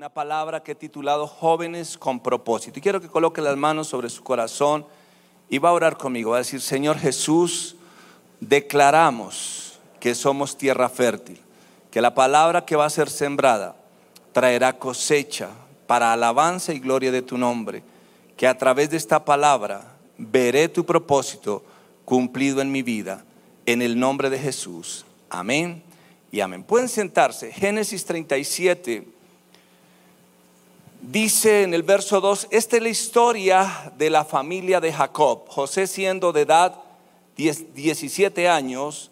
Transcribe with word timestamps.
una 0.00 0.08
palabra 0.08 0.62
que 0.62 0.72
he 0.72 0.74
titulado 0.74 1.26
Jóvenes 1.26 1.98
con 1.98 2.20
propósito. 2.20 2.78
Y 2.78 2.80
quiero 2.80 3.02
que 3.02 3.08
coloque 3.08 3.42
las 3.42 3.58
manos 3.58 3.88
sobre 3.88 4.08
su 4.08 4.22
corazón 4.22 4.86
y 5.50 5.58
va 5.58 5.68
a 5.68 5.72
orar 5.72 5.98
conmigo. 5.98 6.30
Va 6.30 6.36
a 6.36 6.38
decir, 6.38 6.62
Señor 6.62 6.98
Jesús, 6.98 7.76
declaramos 8.40 9.78
que 10.00 10.14
somos 10.14 10.56
tierra 10.56 10.88
fértil, 10.88 11.38
que 11.90 12.00
la 12.00 12.14
palabra 12.14 12.64
que 12.64 12.76
va 12.76 12.86
a 12.86 12.88
ser 12.88 13.10
sembrada 13.10 13.76
traerá 14.32 14.78
cosecha 14.78 15.50
para 15.86 16.14
alabanza 16.14 16.72
y 16.72 16.78
gloria 16.78 17.12
de 17.12 17.20
tu 17.20 17.36
nombre, 17.36 17.82
que 18.38 18.46
a 18.46 18.56
través 18.56 18.88
de 18.88 18.96
esta 18.96 19.22
palabra 19.22 19.98
veré 20.16 20.70
tu 20.70 20.86
propósito 20.86 21.62
cumplido 22.06 22.62
en 22.62 22.72
mi 22.72 22.80
vida, 22.80 23.22
en 23.66 23.82
el 23.82 24.00
nombre 24.00 24.30
de 24.30 24.38
Jesús. 24.38 25.04
Amén 25.28 25.82
y 26.32 26.40
amén. 26.40 26.62
Pueden 26.64 26.88
sentarse. 26.88 27.52
Génesis 27.52 28.06
37 28.06 29.19
dice 31.00 31.62
en 31.62 31.74
el 31.74 31.82
verso 31.82 32.20
2, 32.20 32.48
esta 32.50 32.76
es 32.76 32.82
la 32.82 32.88
historia 32.88 33.92
de 33.96 34.10
la 34.10 34.24
familia 34.24 34.80
de 34.80 34.92
Jacob. 34.92 35.48
José 35.48 35.86
siendo 35.86 36.32
de 36.32 36.42
edad 36.42 36.80
17 37.36 38.48
años, 38.48 39.10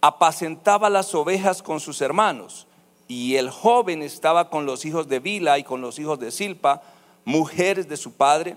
apacentaba 0.00 0.88
las 0.88 1.14
ovejas 1.14 1.62
con 1.62 1.80
sus 1.80 2.00
hermanos. 2.00 2.66
Y 3.08 3.36
el 3.36 3.50
joven 3.50 4.02
estaba 4.02 4.50
con 4.50 4.66
los 4.66 4.84
hijos 4.84 5.08
de 5.08 5.20
Bila 5.20 5.58
y 5.58 5.64
con 5.64 5.80
los 5.80 5.98
hijos 5.98 6.18
de 6.18 6.30
Silpa, 6.30 6.82
mujeres 7.24 7.88
de 7.88 7.96
su 7.96 8.12
padre, 8.12 8.56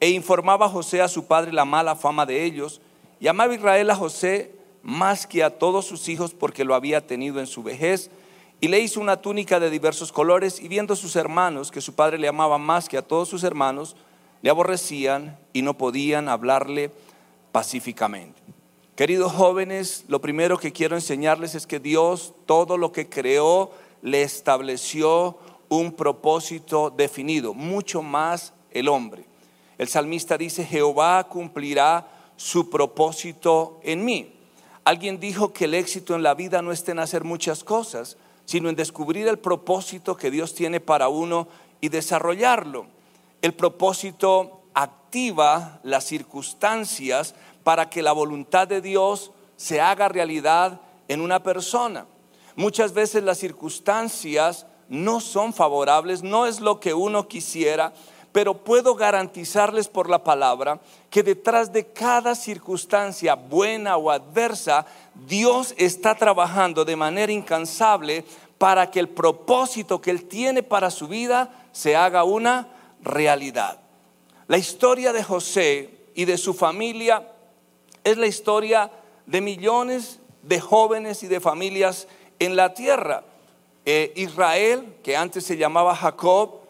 e 0.00 0.10
informaba 0.10 0.68
José 0.68 1.02
a 1.02 1.08
su 1.08 1.26
padre 1.26 1.52
la 1.52 1.64
mala 1.64 1.96
fama 1.96 2.24
de 2.24 2.44
ellos. 2.44 2.80
Y 3.20 3.26
amaba 3.26 3.54
Israel 3.54 3.90
a 3.90 3.96
José 3.96 4.54
más 4.82 5.26
que 5.26 5.42
a 5.42 5.58
todos 5.58 5.86
sus 5.86 6.08
hijos 6.08 6.32
porque 6.34 6.64
lo 6.64 6.74
había 6.74 7.06
tenido 7.06 7.40
en 7.40 7.46
su 7.46 7.62
vejez. 7.62 8.10
Y 8.60 8.68
le 8.68 8.80
hizo 8.80 9.00
una 9.00 9.20
túnica 9.20 9.60
de 9.60 9.70
diversos 9.70 10.10
colores 10.10 10.60
y 10.60 10.68
viendo 10.68 10.96
sus 10.96 11.14
hermanos 11.16 11.70
que 11.70 11.80
su 11.80 11.94
padre 11.94 12.18
le 12.18 12.28
amaba 12.28 12.58
más 12.58 12.88
que 12.88 12.98
a 12.98 13.02
todos 13.02 13.28
sus 13.28 13.44
hermanos, 13.44 13.94
le 14.42 14.50
aborrecían 14.50 15.38
y 15.52 15.62
no 15.62 15.78
podían 15.78 16.28
hablarle 16.28 16.90
pacíficamente. 17.52 18.40
Queridos 18.96 19.32
jóvenes, 19.32 20.04
lo 20.08 20.20
primero 20.20 20.58
que 20.58 20.72
quiero 20.72 20.96
enseñarles 20.96 21.54
es 21.54 21.68
que 21.68 21.78
Dios 21.78 22.34
todo 22.46 22.76
lo 22.76 22.90
que 22.90 23.08
creó 23.08 23.70
le 24.02 24.22
estableció 24.22 25.38
un 25.68 25.92
propósito 25.92 26.90
definido, 26.90 27.54
mucho 27.54 28.02
más 28.02 28.52
el 28.72 28.88
hombre. 28.88 29.24
El 29.76 29.86
salmista 29.86 30.36
dice, 30.36 30.64
Jehová 30.64 31.28
cumplirá 31.28 32.08
su 32.36 32.68
propósito 32.70 33.78
en 33.84 34.04
mí. 34.04 34.34
Alguien 34.84 35.20
dijo 35.20 35.52
que 35.52 35.66
el 35.66 35.74
éxito 35.74 36.16
en 36.16 36.22
la 36.22 36.34
vida 36.34 36.62
no 36.62 36.72
está 36.72 36.92
en 36.92 36.98
hacer 36.98 37.22
muchas 37.22 37.62
cosas, 37.62 38.16
sino 38.48 38.70
en 38.70 38.76
descubrir 38.76 39.28
el 39.28 39.38
propósito 39.38 40.16
que 40.16 40.30
Dios 40.30 40.54
tiene 40.54 40.80
para 40.80 41.08
uno 41.08 41.48
y 41.82 41.90
desarrollarlo. 41.90 42.86
El 43.42 43.52
propósito 43.52 44.62
activa 44.72 45.80
las 45.82 46.04
circunstancias 46.04 47.34
para 47.62 47.90
que 47.90 48.00
la 48.00 48.12
voluntad 48.12 48.66
de 48.66 48.80
Dios 48.80 49.32
se 49.58 49.82
haga 49.82 50.08
realidad 50.08 50.80
en 51.08 51.20
una 51.20 51.42
persona. 51.42 52.06
Muchas 52.56 52.94
veces 52.94 53.22
las 53.22 53.36
circunstancias 53.36 54.64
no 54.88 55.20
son 55.20 55.52
favorables, 55.52 56.22
no 56.22 56.46
es 56.46 56.60
lo 56.60 56.80
que 56.80 56.94
uno 56.94 57.28
quisiera, 57.28 57.92
pero 58.32 58.58
puedo 58.58 58.94
garantizarles 58.94 59.88
por 59.88 60.08
la 60.08 60.22
palabra 60.22 60.80
que 61.10 61.22
detrás 61.22 61.72
de 61.72 61.86
cada 61.86 62.34
circunstancia 62.34 63.34
buena 63.34 63.96
o 63.96 64.10
adversa, 64.10 64.86
Dios 65.26 65.74
está 65.78 66.14
trabajando 66.14 66.84
de 66.84 66.96
manera 66.96 67.32
incansable 67.32 68.24
para 68.58 68.90
que 68.90 69.00
el 69.00 69.08
propósito 69.08 70.00
que 70.00 70.10
Él 70.10 70.24
tiene 70.24 70.62
para 70.62 70.90
su 70.90 71.08
vida 71.08 71.50
se 71.72 71.96
haga 71.96 72.24
una 72.24 72.68
realidad. 73.02 73.80
La 74.46 74.58
historia 74.58 75.12
de 75.12 75.22
José 75.22 75.90
y 76.14 76.24
de 76.24 76.38
su 76.38 76.54
familia 76.54 77.28
es 78.04 78.16
la 78.16 78.26
historia 78.26 78.90
de 79.26 79.40
millones 79.40 80.20
de 80.42 80.60
jóvenes 80.60 81.22
y 81.22 81.28
de 81.28 81.40
familias 81.40 82.08
en 82.38 82.56
la 82.56 82.74
tierra. 82.74 83.24
Eh, 83.84 84.12
Israel, 84.16 84.96
que 85.02 85.16
antes 85.16 85.44
se 85.44 85.56
llamaba 85.56 85.94
Jacob, 85.94 86.60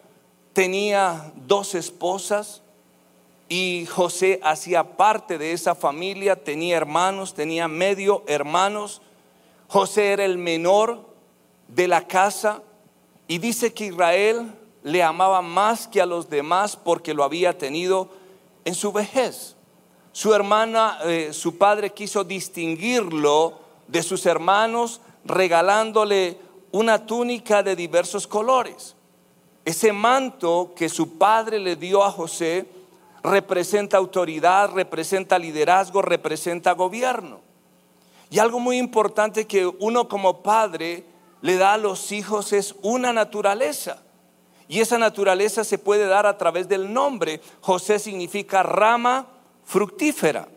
tenía 0.59 1.31
dos 1.47 1.73
esposas 1.73 2.61
y 3.47 3.85
José 3.85 4.41
hacía 4.43 4.97
parte 4.97 5.37
de 5.37 5.53
esa 5.53 5.73
familia, 5.73 6.35
tenía 6.35 6.75
hermanos, 6.75 7.33
tenía 7.33 7.69
medio 7.69 8.25
hermanos. 8.27 9.01
José 9.69 10.11
era 10.11 10.25
el 10.25 10.37
menor 10.37 10.99
de 11.69 11.87
la 11.87 12.05
casa 12.07 12.61
y 13.25 13.37
dice 13.37 13.73
que 13.73 13.85
Israel 13.85 14.51
le 14.83 15.01
amaba 15.01 15.41
más 15.41 15.87
que 15.87 16.01
a 16.01 16.05
los 16.05 16.29
demás 16.29 16.75
porque 16.75 17.13
lo 17.13 17.23
había 17.23 17.57
tenido 17.57 18.09
en 18.65 18.75
su 18.75 18.91
vejez. 18.91 19.55
Su 20.11 20.33
hermana, 20.33 20.99
eh, 21.05 21.29
su 21.31 21.57
padre 21.57 21.91
quiso 21.91 22.25
distinguirlo 22.25 23.59
de 23.87 24.03
sus 24.03 24.25
hermanos 24.25 24.99
regalándole 25.23 26.37
una 26.73 27.05
túnica 27.05 27.63
de 27.63 27.77
diversos 27.77 28.27
colores. 28.27 28.97
Ese 29.65 29.93
manto 29.93 30.73
que 30.75 30.89
su 30.89 31.17
padre 31.17 31.59
le 31.59 31.75
dio 31.75 32.03
a 32.03 32.11
José 32.11 32.65
representa 33.23 33.97
autoridad, 33.97 34.71
representa 34.71 35.37
liderazgo, 35.37 36.01
representa 36.01 36.73
gobierno. 36.73 37.41
Y 38.29 38.39
algo 38.39 38.59
muy 38.59 38.77
importante 38.77 39.47
que 39.47 39.65
uno 39.65 40.07
como 40.07 40.41
padre 40.41 41.03
le 41.41 41.57
da 41.57 41.73
a 41.73 41.77
los 41.77 42.11
hijos 42.11 42.53
es 42.53 42.75
una 42.81 43.11
naturaleza. 43.11 44.03
Y 44.67 44.81
esa 44.81 44.99
naturaleza 44.99 45.63
se 45.63 45.79
puede 45.79 46.05
dar 46.05 46.27
a 46.27 46.37
través 46.37 46.67
del 46.67 46.93
nombre. 46.93 47.41
José 47.61 47.97
significa 47.97 48.61
rama 48.61 49.27
fructífera. 49.65 50.47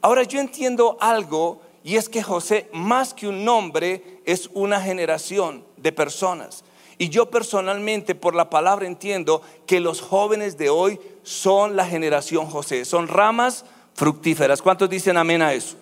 Ahora 0.00 0.22
yo 0.22 0.40
entiendo 0.40 0.96
algo 1.00 1.60
y 1.84 1.96
es 1.96 2.08
que 2.08 2.22
José, 2.22 2.68
más 2.72 3.12
que 3.12 3.28
un 3.28 3.44
nombre, 3.44 4.20
es 4.24 4.50
una 4.54 4.80
generación 4.80 5.64
de 5.76 5.92
personas. 5.92 6.64
Y 6.98 7.10
yo 7.10 7.30
personalmente 7.30 8.14
por 8.14 8.34
la 8.34 8.48
palabra 8.48 8.86
entiendo 8.86 9.42
que 9.66 9.80
los 9.80 10.00
jóvenes 10.00 10.56
de 10.56 10.70
hoy 10.70 10.98
son 11.22 11.76
la 11.76 11.84
generación 11.84 12.46
José, 12.46 12.84
son 12.84 13.08
ramas 13.08 13.64
fructíferas. 13.94 14.62
¿Cuántos 14.62 14.88
dicen 14.88 15.16
amén 15.16 15.42
a 15.42 15.52
eso? 15.52 15.76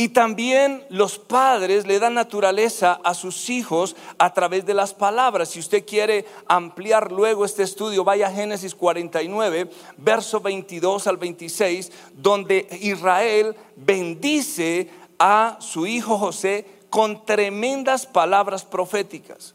Y 0.00 0.08
también 0.08 0.82
los 0.88 1.18
padres 1.18 1.86
le 1.86 1.98
dan 1.98 2.14
naturaleza 2.14 3.00
a 3.04 3.12
sus 3.12 3.50
hijos 3.50 3.96
a 4.16 4.32
través 4.32 4.64
de 4.64 4.72
las 4.72 4.94
palabras. 4.94 5.50
Si 5.50 5.60
usted 5.60 5.84
quiere 5.84 6.24
ampliar 6.48 7.12
luego 7.12 7.44
este 7.44 7.64
estudio, 7.64 8.02
vaya 8.02 8.28
a 8.28 8.32
Génesis 8.32 8.74
49, 8.74 9.70
verso 9.98 10.40
22 10.40 11.06
al 11.06 11.18
26, 11.18 11.92
donde 12.14 12.66
Israel 12.80 13.54
bendice 13.76 14.88
a 15.18 15.58
su 15.60 15.86
hijo 15.86 16.16
José 16.16 16.64
con 16.88 17.26
tremendas 17.26 18.06
palabras 18.06 18.64
proféticas. 18.64 19.54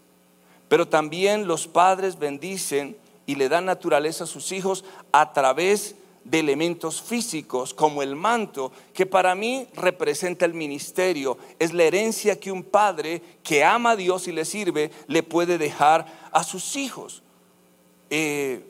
Pero 0.68 0.88
también 0.88 1.48
los 1.48 1.68
padres 1.68 2.18
bendicen 2.18 2.98
y 3.26 3.36
le 3.36 3.50
dan 3.50 3.66
naturaleza 3.66 4.24
a 4.24 4.28
sus 4.28 4.52
hijos 4.52 4.84
a 5.12 5.34
través 5.34 5.96
de 6.24 6.40
elementos 6.40 7.02
físicos 7.02 7.74
como 7.74 8.02
el 8.02 8.16
manto, 8.16 8.72
que 8.94 9.06
para 9.06 9.36
mí 9.36 9.68
representa 9.76 10.46
el 10.46 10.56
ministerio, 10.56 11.38
es 11.60 11.72
la 11.72 11.84
herencia 11.84 12.40
que 12.40 12.52
un 12.52 12.64
padre 12.64 13.22
que 13.44 13.64
ama 13.64 13.92
a 13.92 13.96
Dios 13.96 14.28
y 14.28 14.32
le 14.32 14.44
sirve 14.44 14.92
le 15.08 15.22
puede 15.22 15.60
dejar 15.60 16.06
a 16.32 16.44
sus 16.44 16.76
hijos. 16.76 17.22
Eh, 18.10 18.64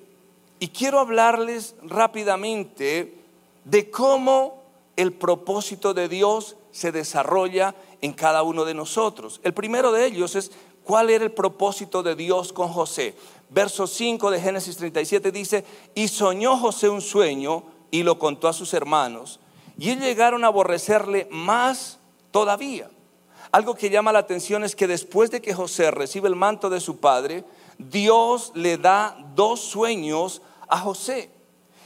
y 0.59 0.67
quiero 0.67 0.99
hablarles 0.99 1.75
rápidamente 1.83 3.15
de 3.63 3.89
cómo 3.89 4.61
el 4.97 5.13
propósito 5.13 5.93
de 5.93 6.09
Dios 6.09 6.57
se 6.71 6.91
desarrolla 6.91 7.73
en 8.01 8.13
cada 8.13 8.43
uno 8.43 8.65
de 8.65 8.73
nosotros. 8.73 9.39
El 9.43 9.53
primero 9.53 9.91
de 9.93 10.05
ellos 10.05 10.35
es 10.35 10.51
¿Cuál 10.85 11.09
era 11.09 11.23
el 11.23 11.31
propósito 11.31 12.03
de 12.03 12.15
Dios 12.15 12.53
con 12.53 12.69
José? 12.69 13.15
Verso 13.49 13.87
5 13.87 14.29
de 14.29 14.39
Génesis 14.39 14.77
37 14.77 15.31
dice, 15.31 15.65
y 15.95 16.07
soñó 16.07 16.57
José 16.57 16.89
un 16.89 17.01
sueño 17.01 17.63
y 17.89 18.03
lo 18.03 18.19
contó 18.19 18.47
a 18.47 18.53
sus 18.53 18.71
hermanos, 18.75 19.39
y 19.79 19.89
ellos 19.89 20.03
llegaron 20.03 20.43
a 20.43 20.47
aborrecerle 20.47 21.27
más 21.31 21.97
todavía. 22.29 22.91
Algo 23.51 23.73
que 23.73 23.89
llama 23.89 24.11
la 24.11 24.19
atención 24.19 24.63
es 24.63 24.75
que 24.75 24.85
después 24.85 25.31
de 25.31 25.41
que 25.41 25.55
José 25.55 25.89
recibe 25.89 26.29
el 26.29 26.35
manto 26.35 26.69
de 26.69 26.79
su 26.79 26.97
padre, 26.97 27.45
Dios 27.79 28.51
le 28.53 28.77
da 28.77 29.17
dos 29.33 29.61
sueños 29.61 30.43
a 30.67 30.77
José. 30.77 31.31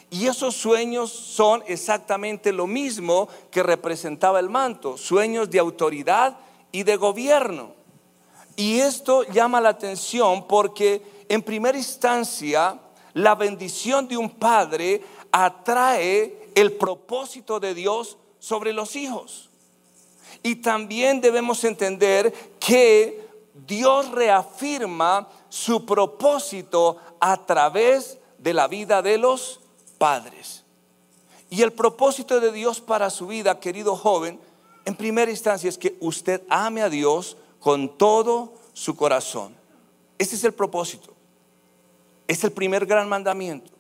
Y 0.09 0.27
esos 0.27 0.56
sueños 0.56 1.09
son 1.09 1.63
exactamente 1.68 2.51
lo 2.51 2.68
mismo 2.68 3.29
que 3.50 3.63
representaba 3.63 4.41
el 4.41 4.50
manto, 4.50 4.97
sueños 4.97 5.50
de 5.50 5.59
autoridad 5.59 6.38
y 6.73 6.83
de 6.83 6.97
gobierno. 6.97 7.78
Y 8.59 8.81
esto 8.81 9.23
llama 9.23 9.61
la 9.61 9.69
atención 9.69 10.45
porque 10.45 11.23
en 11.29 11.41
primera 11.41 11.77
instancia 11.77 12.77
la 13.13 13.33
bendición 13.33 14.06
de 14.06 14.17
un 14.17 14.29
padre 14.29 15.01
atrae 15.31 16.51
el 16.56 16.73
propósito 16.73 17.61
de 17.61 17.73
Dios 17.73 18.17
sobre 18.38 18.73
los 18.73 18.97
hijos. 18.97 19.50
Y 20.44 20.57
también 20.57 21.21
debemos 21.21 21.63
entender 21.63 22.33
que 22.59 23.25
Dios 23.65 24.11
reafirma 24.11 25.29
su 25.47 25.85
propósito 25.85 26.97
a 27.21 27.45
través 27.45 28.17
de 28.39 28.53
la 28.53 28.67
vida 28.67 29.01
de 29.01 29.19
los 29.19 29.61
padres. 29.97 30.65
Y 31.50 31.61
el 31.61 31.71
propósito 31.71 32.41
de 32.41 32.51
Dios 32.51 32.81
para 32.81 33.09
su 33.09 33.27
vida, 33.27 33.61
querido 33.61 33.95
joven, 33.95 34.38
en 34.83 34.97
primera 34.97 35.31
instancia 35.31 35.69
es 35.69 35.77
que 35.77 35.95
usted 36.01 36.44
ame 36.50 36.81
a 36.81 36.89
Dios 36.89 37.38
con 37.59 37.97
todo 37.97 38.53
su 38.73 38.95
corazón. 38.95 39.56
Ese 40.17 40.35
es 40.35 40.44
el 40.44 40.53
propósito. 40.53 41.13
Es 42.27 42.44
el 42.44 42.51
primer 42.51 42.85
gran 42.85 43.09
mandamiento. 43.09 43.71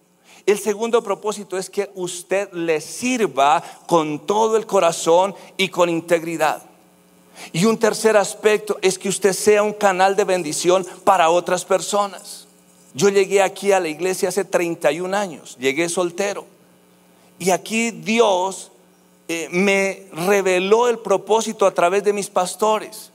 El 0.45 0.57
segundo 0.57 1.03
propósito 1.03 1.57
es 1.57 1.69
que 1.69 1.91
usted 1.95 2.51
le 2.53 2.81
sirva 2.81 3.63
con 3.85 4.25
todo 4.25 4.57
el 4.57 4.65
corazón 4.65 5.35
y 5.57 5.69
con 5.69 5.89
integridad. 5.89 6.63
Y 7.53 7.65
un 7.65 7.77
tercer 7.77 8.17
aspecto 8.17 8.77
es 8.81 8.97
que 8.97 9.09
usted 9.09 9.33
sea 9.33 9.63
un 9.63 9.73
canal 9.73 10.15
de 10.15 10.23
bendición 10.23 10.85
para 11.03 11.29
otras 11.29 11.65
personas. 11.65 12.47
Yo 12.93 13.09
llegué 13.09 13.41
aquí 13.41 13.71
a 13.71 13.79
la 13.79 13.87
iglesia 13.87 14.29
hace 14.29 14.43
31 14.43 15.15
años, 15.15 15.55
llegué 15.59 15.87
soltero. 15.89 16.45
Y 17.37 17.51
aquí 17.51 17.91
Dios 17.91 18.71
eh, 19.27 19.47
me 19.51 20.07
reveló 20.11 20.89
el 20.89 20.99
propósito 20.99 21.65
a 21.65 21.73
través 21.73 22.03
de 22.03 22.13
mis 22.13 22.29
pastores. 22.29 23.11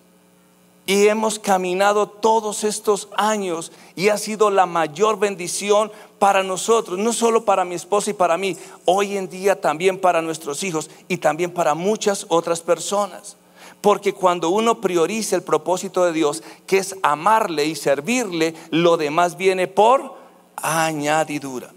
Y 0.86 1.08
hemos 1.08 1.38
caminado 1.38 2.06
todos 2.06 2.62
estos 2.62 3.08
años 3.16 3.72
y 3.96 4.08
ha 4.08 4.18
sido 4.18 4.50
la 4.50 4.66
mayor 4.66 5.18
bendición 5.18 5.90
para 6.18 6.42
nosotros, 6.42 6.98
no 6.98 7.12
solo 7.12 7.44
para 7.44 7.64
mi 7.64 7.74
esposa 7.74 8.10
y 8.10 8.14
para 8.14 8.36
mí, 8.36 8.56
hoy 8.84 9.16
en 9.16 9.28
día 9.28 9.60
también 9.60 9.98
para 9.98 10.20
nuestros 10.20 10.62
hijos 10.62 10.90
y 11.08 11.16
también 11.16 11.50
para 11.52 11.74
muchas 11.74 12.26
otras 12.28 12.60
personas. 12.60 13.36
Porque 13.80 14.12
cuando 14.12 14.50
uno 14.50 14.80
prioriza 14.80 15.36
el 15.36 15.42
propósito 15.42 16.04
de 16.04 16.12
Dios, 16.12 16.42
que 16.66 16.78
es 16.78 16.96
amarle 17.02 17.66
y 17.66 17.74
servirle, 17.74 18.54
lo 18.70 18.96
demás 18.96 19.36
viene 19.36 19.68
por 19.68 20.14
añadidura. 20.56 21.70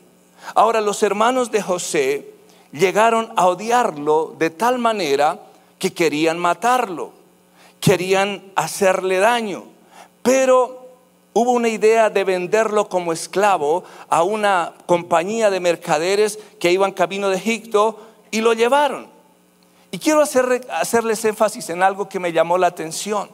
Ahora 0.55 0.81
los 0.81 1.03
hermanos 1.03 1.51
de 1.51 1.61
José 1.61 2.33
llegaron 2.71 3.31
a 3.35 3.47
odiarlo 3.47 4.35
de 4.37 4.49
tal 4.49 4.79
manera 4.79 5.41
que 5.79 5.93
querían 5.93 6.39
matarlo, 6.39 7.11
querían 7.79 8.51
hacerle 8.55 9.19
daño, 9.19 9.65
pero 10.21 10.87
hubo 11.33 11.51
una 11.51 11.69
idea 11.69 12.09
de 12.09 12.23
venderlo 12.23 12.89
como 12.89 13.13
esclavo 13.13 13.83
a 14.09 14.23
una 14.23 14.73
compañía 14.85 15.49
de 15.49 15.59
mercaderes 15.59 16.39
que 16.59 16.71
iban 16.71 16.91
camino 16.91 17.29
de 17.29 17.37
Egipto 17.37 17.99
y 18.31 18.41
lo 18.41 18.53
llevaron. 18.53 19.07
Y 19.91 19.99
quiero 19.99 20.21
hacerles 20.21 21.25
énfasis 21.25 21.69
en 21.69 21.81
algo 21.81 22.09
que 22.09 22.19
me 22.19 22.33
llamó 22.33 22.57
la 22.57 22.67
atención. 22.67 23.29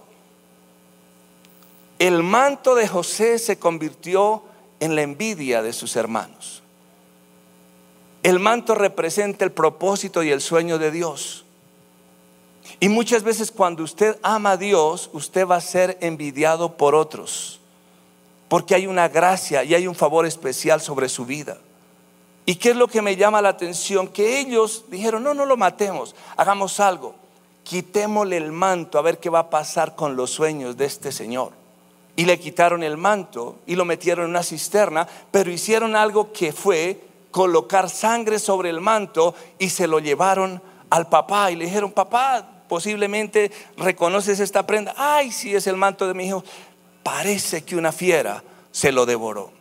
El 1.97 2.21
manto 2.23 2.75
de 2.75 2.87
José 2.87 3.39
se 3.39 3.57
convirtió 3.57 4.43
en 4.79 4.95
la 4.95 5.01
envidia 5.01 5.61
de 5.61 5.73
sus 5.73 5.95
hermanos. 5.95 6.61
El 8.21 8.39
manto 8.39 8.75
representa 8.75 9.45
el 9.45 9.51
propósito 9.51 10.23
y 10.23 10.29
el 10.29 10.41
sueño 10.41 10.77
de 10.77 10.91
Dios. 10.91 11.42
Y 12.79 12.89
muchas 12.89 13.23
veces 13.23 13.51
cuando 13.51 13.83
usted 13.83 14.17
ama 14.23 14.51
a 14.51 14.57
Dios, 14.57 15.09
usted 15.13 15.47
va 15.47 15.57
a 15.57 15.61
ser 15.61 15.97
envidiado 16.01 16.77
por 16.77 16.95
otros. 16.95 17.59
Porque 18.47 18.75
hay 18.75 18.87
una 18.87 19.07
gracia 19.07 19.63
y 19.63 19.73
hay 19.73 19.87
un 19.87 19.95
favor 19.95 20.25
especial 20.25 20.81
sobre 20.81 21.09
su 21.09 21.25
vida. 21.25 21.57
¿Y 22.45 22.55
qué 22.55 22.71
es 22.71 22.75
lo 22.75 22.87
que 22.87 23.01
me 23.01 23.15
llama 23.15 23.41
la 23.41 23.49
atención? 23.49 24.07
Que 24.07 24.39
ellos 24.39 24.85
dijeron, 24.89 25.23
no, 25.23 25.33
no 25.33 25.45
lo 25.45 25.55
matemos, 25.55 26.13
hagamos 26.35 26.79
algo, 26.79 27.15
quitémosle 27.63 28.35
el 28.37 28.51
manto 28.51 28.99
a 28.99 29.01
ver 29.01 29.19
qué 29.19 29.29
va 29.29 29.39
a 29.39 29.49
pasar 29.49 29.95
con 29.95 30.15
los 30.15 30.31
sueños 30.31 30.75
de 30.75 30.85
este 30.85 31.11
señor. 31.11 31.51
Y 32.15 32.25
le 32.25 32.39
quitaron 32.39 32.83
el 32.83 32.97
manto 32.97 33.59
y 33.65 33.75
lo 33.75 33.85
metieron 33.85 34.25
en 34.25 34.31
una 34.31 34.43
cisterna, 34.43 35.07
pero 35.31 35.51
hicieron 35.51 35.95
algo 35.95 36.31
que 36.31 36.51
fue 36.51 37.01
colocar 37.31 37.89
sangre 37.89 38.37
sobre 38.37 38.69
el 38.69 38.81
manto 38.81 39.33
y 39.57 39.69
se 39.69 39.87
lo 39.87 39.99
llevaron 39.99 40.61
al 40.89 41.09
papá 41.09 41.49
y 41.49 41.55
le 41.55 41.65
dijeron, 41.65 41.91
papá, 41.91 42.52
posiblemente 42.67 43.51
reconoces 43.77 44.39
esta 44.39 44.65
prenda. 44.65 44.93
Ay, 44.97 45.31
si 45.31 45.55
es 45.55 45.67
el 45.67 45.77
manto 45.77 46.07
de 46.07 46.13
mi 46.13 46.27
hijo. 46.27 46.43
Parece 47.03 47.63
que 47.63 47.75
una 47.75 47.91
fiera 47.91 48.43
se 48.71 48.91
lo 48.91 49.05
devoró. 49.05 49.51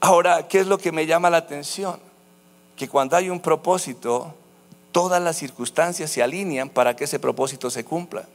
Ahora, 0.00 0.48
¿qué 0.48 0.60
es 0.60 0.66
lo 0.66 0.78
que 0.78 0.92
me 0.92 1.06
llama 1.06 1.30
la 1.30 1.38
atención? 1.38 1.98
Que 2.76 2.88
cuando 2.88 3.16
hay 3.16 3.30
un 3.30 3.40
propósito, 3.40 4.34
todas 4.92 5.22
las 5.22 5.36
circunstancias 5.36 6.10
se 6.10 6.22
alinean 6.22 6.68
para 6.68 6.94
que 6.94 7.04
ese 7.04 7.18
propósito 7.18 7.70
se 7.70 7.84
cumpla. 7.84 8.26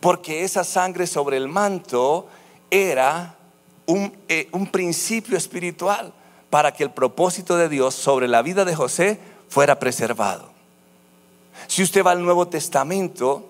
Porque 0.00 0.44
esa 0.44 0.64
sangre 0.64 1.06
sobre 1.06 1.36
el 1.36 1.48
manto 1.48 2.28
era 2.70 3.36
un, 3.86 4.12
eh, 4.28 4.48
principio 4.70 5.36
espiritual 5.36 6.12
para 6.50 6.72
que 6.72 6.84
el 6.84 6.90
propósito 6.90 7.56
de 7.56 7.68
Dios 7.68 7.94
sobre 7.94 8.28
la 8.28 8.42
vida 8.42 8.64
de 8.64 8.74
José 8.74 9.18
fuera 9.48 9.78
preservado. 9.78 10.57
Si 11.66 11.82
usted 11.82 12.04
va 12.04 12.12
al 12.12 12.22
Nuevo 12.22 12.48
Testamento, 12.48 13.48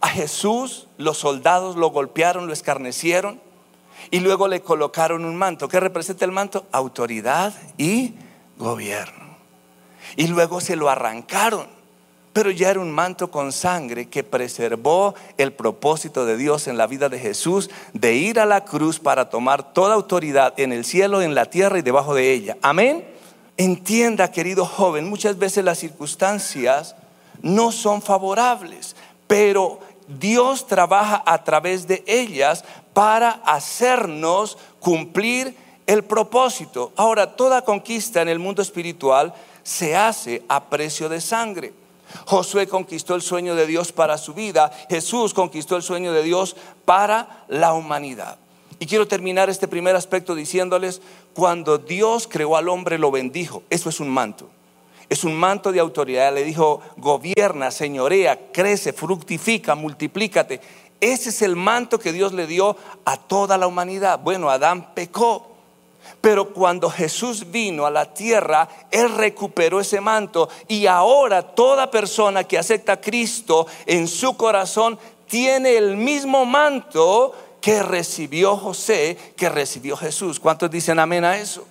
a 0.00 0.08
Jesús 0.08 0.88
los 0.98 1.18
soldados 1.18 1.76
lo 1.76 1.90
golpearon, 1.90 2.46
lo 2.46 2.52
escarnecieron, 2.52 3.40
y 4.10 4.20
luego 4.20 4.48
le 4.48 4.60
colocaron 4.60 5.24
un 5.24 5.36
manto. 5.36 5.68
¿Qué 5.68 5.80
representa 5.80 6.24
el 6.24 6.32
manto? 6.32 6.66
Autoridad 6.72 7.54
y 7.76 8.14
gobierno. 8.58 9.36
Y 10.16 10.28
luego 10.28 10.60
se 10.60 10.76
lo 10.76 10.88
arrancaron. 10.88 11.66
Pero 12.32 12.50
ya 12.50 12.70
era 12.70 12.80
un 12.80 12.92
manto 12.92 13.30
con 13.30 13.50
sangre 13.50 14.10
que 14.10 14.22
preservó 14.22 15.14
el 15.38 15.54
propósito 15.54 16.26
de 16.26 16.36
Dios 16.36 16.68
en 16.68 16.76
la 16.76 16.86
vida 16.86 17.08
de 17.08 17.18
Jesús 17.18 17.70
de 17.94 18.14
ir 18.14 18.38
a 18.38 18.44
la 18.44 18.64
cruz 18.64 18.98
para 19.00 19.30
tomar 19.30 19.72
toda 19.72 19.94
autoridad 19.94 20.52
en 20.58 20.72
el 20.72 20.84
cielo, 20.84 21.22
en 21.22 21.34
la 21.34 21.46
tierra 21.46 21.78
y 21.78 21.82
debajo 21.82 22.14
de 22.14 22.32
ella. 22.32 22.58
Amén. 22.60 23.06
Entienda, 23.56 24.30
querido 24.30 24.66
joven, 24.66 25.08
muchas 25.08 25.38
veces 25.38 25.64
las 25.64 25.78
circunstancias 25.78 26.94
no 27.42 27.72
son 27.72 28.02
favorables, 28.02 28.96
pero 29.26 29.80
Dios 30.08 30.66
trabaja 30.66 31.22
a 31.26 31.42
través 31.44 31.86
de 31.86 32.04
ellas 32.06 32.64
para 32.92 33.30
hacernos 33.44 34.58
cumplir 34.80 35.56
el 35.86 36.04
propósito. 36.04 36.92
Ahora, 36.96 37.36
toda 37.36 37.64
conquista 37.64 38.22
en 38.22 38.28
el 38.28 38.38
mundo 38.38 38.62
espiritual 38.62 39.34
se 39.62 39.96
hace 39.96 40.42
a 40.48 40.64
precio 40.64 41.08
de 41.08 41.20
sangre. 41.20 41.72
Josué 42.24 42.68
conquistó 42.68 43.14
el 43.14 43.22
sueño 43.22 43.54
de 43.56 43.66
Dios 43.66 43.92
para 43.92 44.16
su 44.16 44.32
vida, 44.32 44.70
Jesús 44.88 45.34
conquistó 45.34 45.76
el 45.76 45.82
sueño 45.82 46.12
de 46.12 46.22
Dios 46.22 46.56
para 46.84 47.44
la 47.48 47.74
humanidad. 47.74 48.38
Y 48.78 48.86
quiero 48.86 49.08
terminar 49.08 49.50
este 49.50 49.68
primer 49.68 49.96
aspecto 49.96 50.34
diciéndoles, 50.34 51.00
cuando 51.34 51.78
Dios 51.78 52.28
creó 52.30 52.56
al 52.56 52.68
hombre 52.68 52.98
lo 52.98 53.10
bendijo, 53.10 53.62
eso 53.70 53.88
es 53.88 54.00
un 54.00 54.08
manto. 54.08 54.48
Es 55.08 55.24
un 55.24 55.36
manto 55.36 55.72
de 55.72 55.80
autoridad. 55.80 56.34
Le 56.34 56.44
dijo, 56.44 56.80
gobierna, 56.96 57.70
señorea, 57.70 58.50
crece, 58.52 58.92
fructifica, 58.92 59.74
multiplícate. 59.74 60.60
Ese 61.00 61.28
es 61.28 61.42
el 61.42 61.56
manto 61.56 61.98
que 61.98 62.12
Dios 62.12 62.32
le 62.32 62.46
dio 62.46 62.76
a 63.04 63.16
toda 63.16 63.58
la 63.58 63.66
humanidad. 63.66 64.18
Bueno, 64.18 64.50
Adán 64.50 64.94
pecó. 64.94 65.48
Pero 66.20 66.52
cuando 66.52 66.88
Jesús 66.88 67.50
vino 67.50 67.84
a 67.84 67.90
la 67.90 68.14
tierra, 68.14 68.68
Él 68.90 69.14
recuperó 69.16 69.80
ese 69.80 70.00
manto 70.00 70.48
y 70.68 70.86
ahora 70.86 71.42
toda 71.42 71.90
persona 71.90 72.44
que 72.44 72.58
acepta 72.58 72.92
a 72.92 73.00
Cristo 73.00 73.66
en 73.86 74.06
su 74.06 74.36
corazón 74.36 74.98
tiene 75.28 75.76
el 75.76 75.96
mismo 75.96 76.44
manto 76.46 77.34
que 77.60 77.82
recibió 77.82 78.56
José, 78.56 79.18
que 79.36 79.48
recibió 79.48 79.96
Jesús. 79.96 80.38
¿Cuántos 80.38 80.70
dicen 80.70 81.00
amén 81.00 81.24
a 81.24 81.36
eso? 81.36 81.66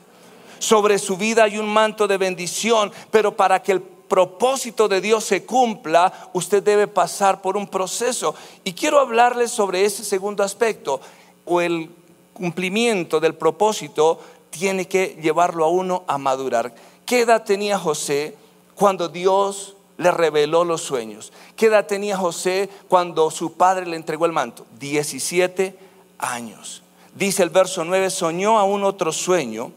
Sobre 0.60 1.00
su 1.00 1.18
vida 1.18 1.44
hay 1.44 1.58
un 1.58 1.68
manto 1.68 2.08
de 2.08 2.18
bendición, 2.18 2.92
pero 3.12 3.36
para 3.36 3.62
que 3.62 3.72
el 3.72 3.82
propósito 3.82 4.88
de 4.88 5.02
Dios 5.02 5.24
se 5.24 5.46
cumpla, 5.46 6.30
usted 6.34 6.64
debe 6.64 6.88
pasar 6.88 7.42
por 7.42 7.58
un 7.58 7.68
proceso. 7.68 8.36
Y 8.64 8.74
quiero 8.74 9.00
hablarles 9.00 9.52
sobre 9.52 9.86
ese 9.86 10.04
segundo 10.04 10.44
aspecto, 10.44 11.02
o 11.46 11.62
el 11.62 11.90
cumplimiento 12.34 13.20
del 13.20 13.36
propósito 13.36 14.20
tiene 14.50 14.88
que 14.88 15.18
llevarlo 15.22 15.66
a 15.66 15.70
uno 15.70 16.04
a 16.08 16.18
madurar. 16.18 16.74
¿Qué 17.06 17.22
edad 17.22 17.44
tenía 17.44 17.78
José 17.78 18.36
cuando 18.76 19.10
Dios 19.10 19.76
le 19.98 20.12
reveló 20.12 20.64
los 20.64 20.82
sueños? 20.82 21.32
¿Qué 21.56 21.68
edad 21.68 21.86
tenía 21.86 22.18
José 22.18 22.70
cuando 22.88 23.30
su 23.32 23.54
padre 23.54 23.86
le 23.86 23.96
entregó 23.96 24.26
el 24.26 24.32
manto? 24.32 24.66
17 24.80 25.78
años. 26.18 26.84
Dice 27.14 27.44
el 27.44 27.50
verso 27.50 27.86
9, 27.86 28.10
soñó 28.10 28.60
aún 28.60 28.84
otro 28.84 29.12
sueño 29.12 29.72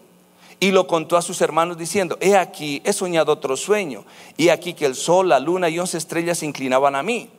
y 0.61 0.73
lo 0.73 0.87
contó 0.87 1.17
a 1.17 1.23
sus 1.23 1.41
hermanos 1.41 1.79
diciendo, 1.79 2.19
he 2.21 2.37
aquí, 2.37 2.83
he 2.85 2.93
soñado 2.93 3.33
otro 3.33 3.57
sueño, 3.57 4.05
y 4.37 4.49
aquí 4.49 4.75
que 4.75 4.87
el 4.87 4.95
sol, 4.97 5.29
la 5.29 5.39
luna 5.39 5.69
y 5.69 5.79
once 5.79 5.97
estrellas 5.97 6.39
se 6.39 6.47
inclinaban 6.47 6.97
a 6.97 7.03
mí. 7.03 7.31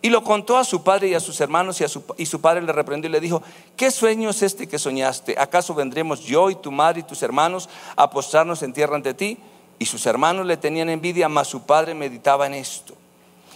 Y 0.00 0.10
lo 0.10 0.22
contó 0.22 0.56
a 0.56 0.64
su 0.64 0.84
padre 0.84 1.08
y 1.08 1.14
a 1.14 1.20
sus 1.20 1.40
hermanos 1.40 1.80
y, 1.80 1.84
a 1.84 1.88
su, 1.88 2.04
y 2.16 2.26
su 2.26 2.40
padre 2.40 2.62
le 2.62 2.72
reprendió 2.72 3.08
y 3.08 3.12
le 3.12 3.20
dijo, 3.20 3.42
¿qué 3.76 3.90
sueño 3.90 4.30
es 4.30 4.42
este 4.42 4.68
que 4.68 4.78
soñaste? 4.78 5.34
¿Acaso 5.36 5.74
vendremos 5.74 6.20
yo 6.20 6.50
y 6.50 6.54
tu 6.54 6.70
madre 6.70 7.00
y 7.00 7.02
tus 7.02 7.20
hermanos 7.24 7.68
a 7.96 8.08
postrarnos 8.08 8.62
en 8.62 8.72
tierra 8.72 8.94
ante 8.94 9.12
ti? 9.12 9.38
Y 9.80 9.86
sus 9.86 10.06
hermanos 10.06 10.46
le 10.46 10.56
tenían 10.56 10.88
envidia, 10.88 11.28
mas 11.28 11.48
su 11.48 11.62
padre 11.62 11.94
meditaba 11.94 12.46
en 12.46 12.54
esto. 12.54 12.94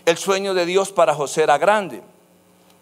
El 0.05 0.19
sueño 0.19 0.53
de 0.53 0.67
Dios 0.67 0.91
para 0.91 1.15
José 1.15 1.45
era 1.45 1.59
grande, 1.59 2.03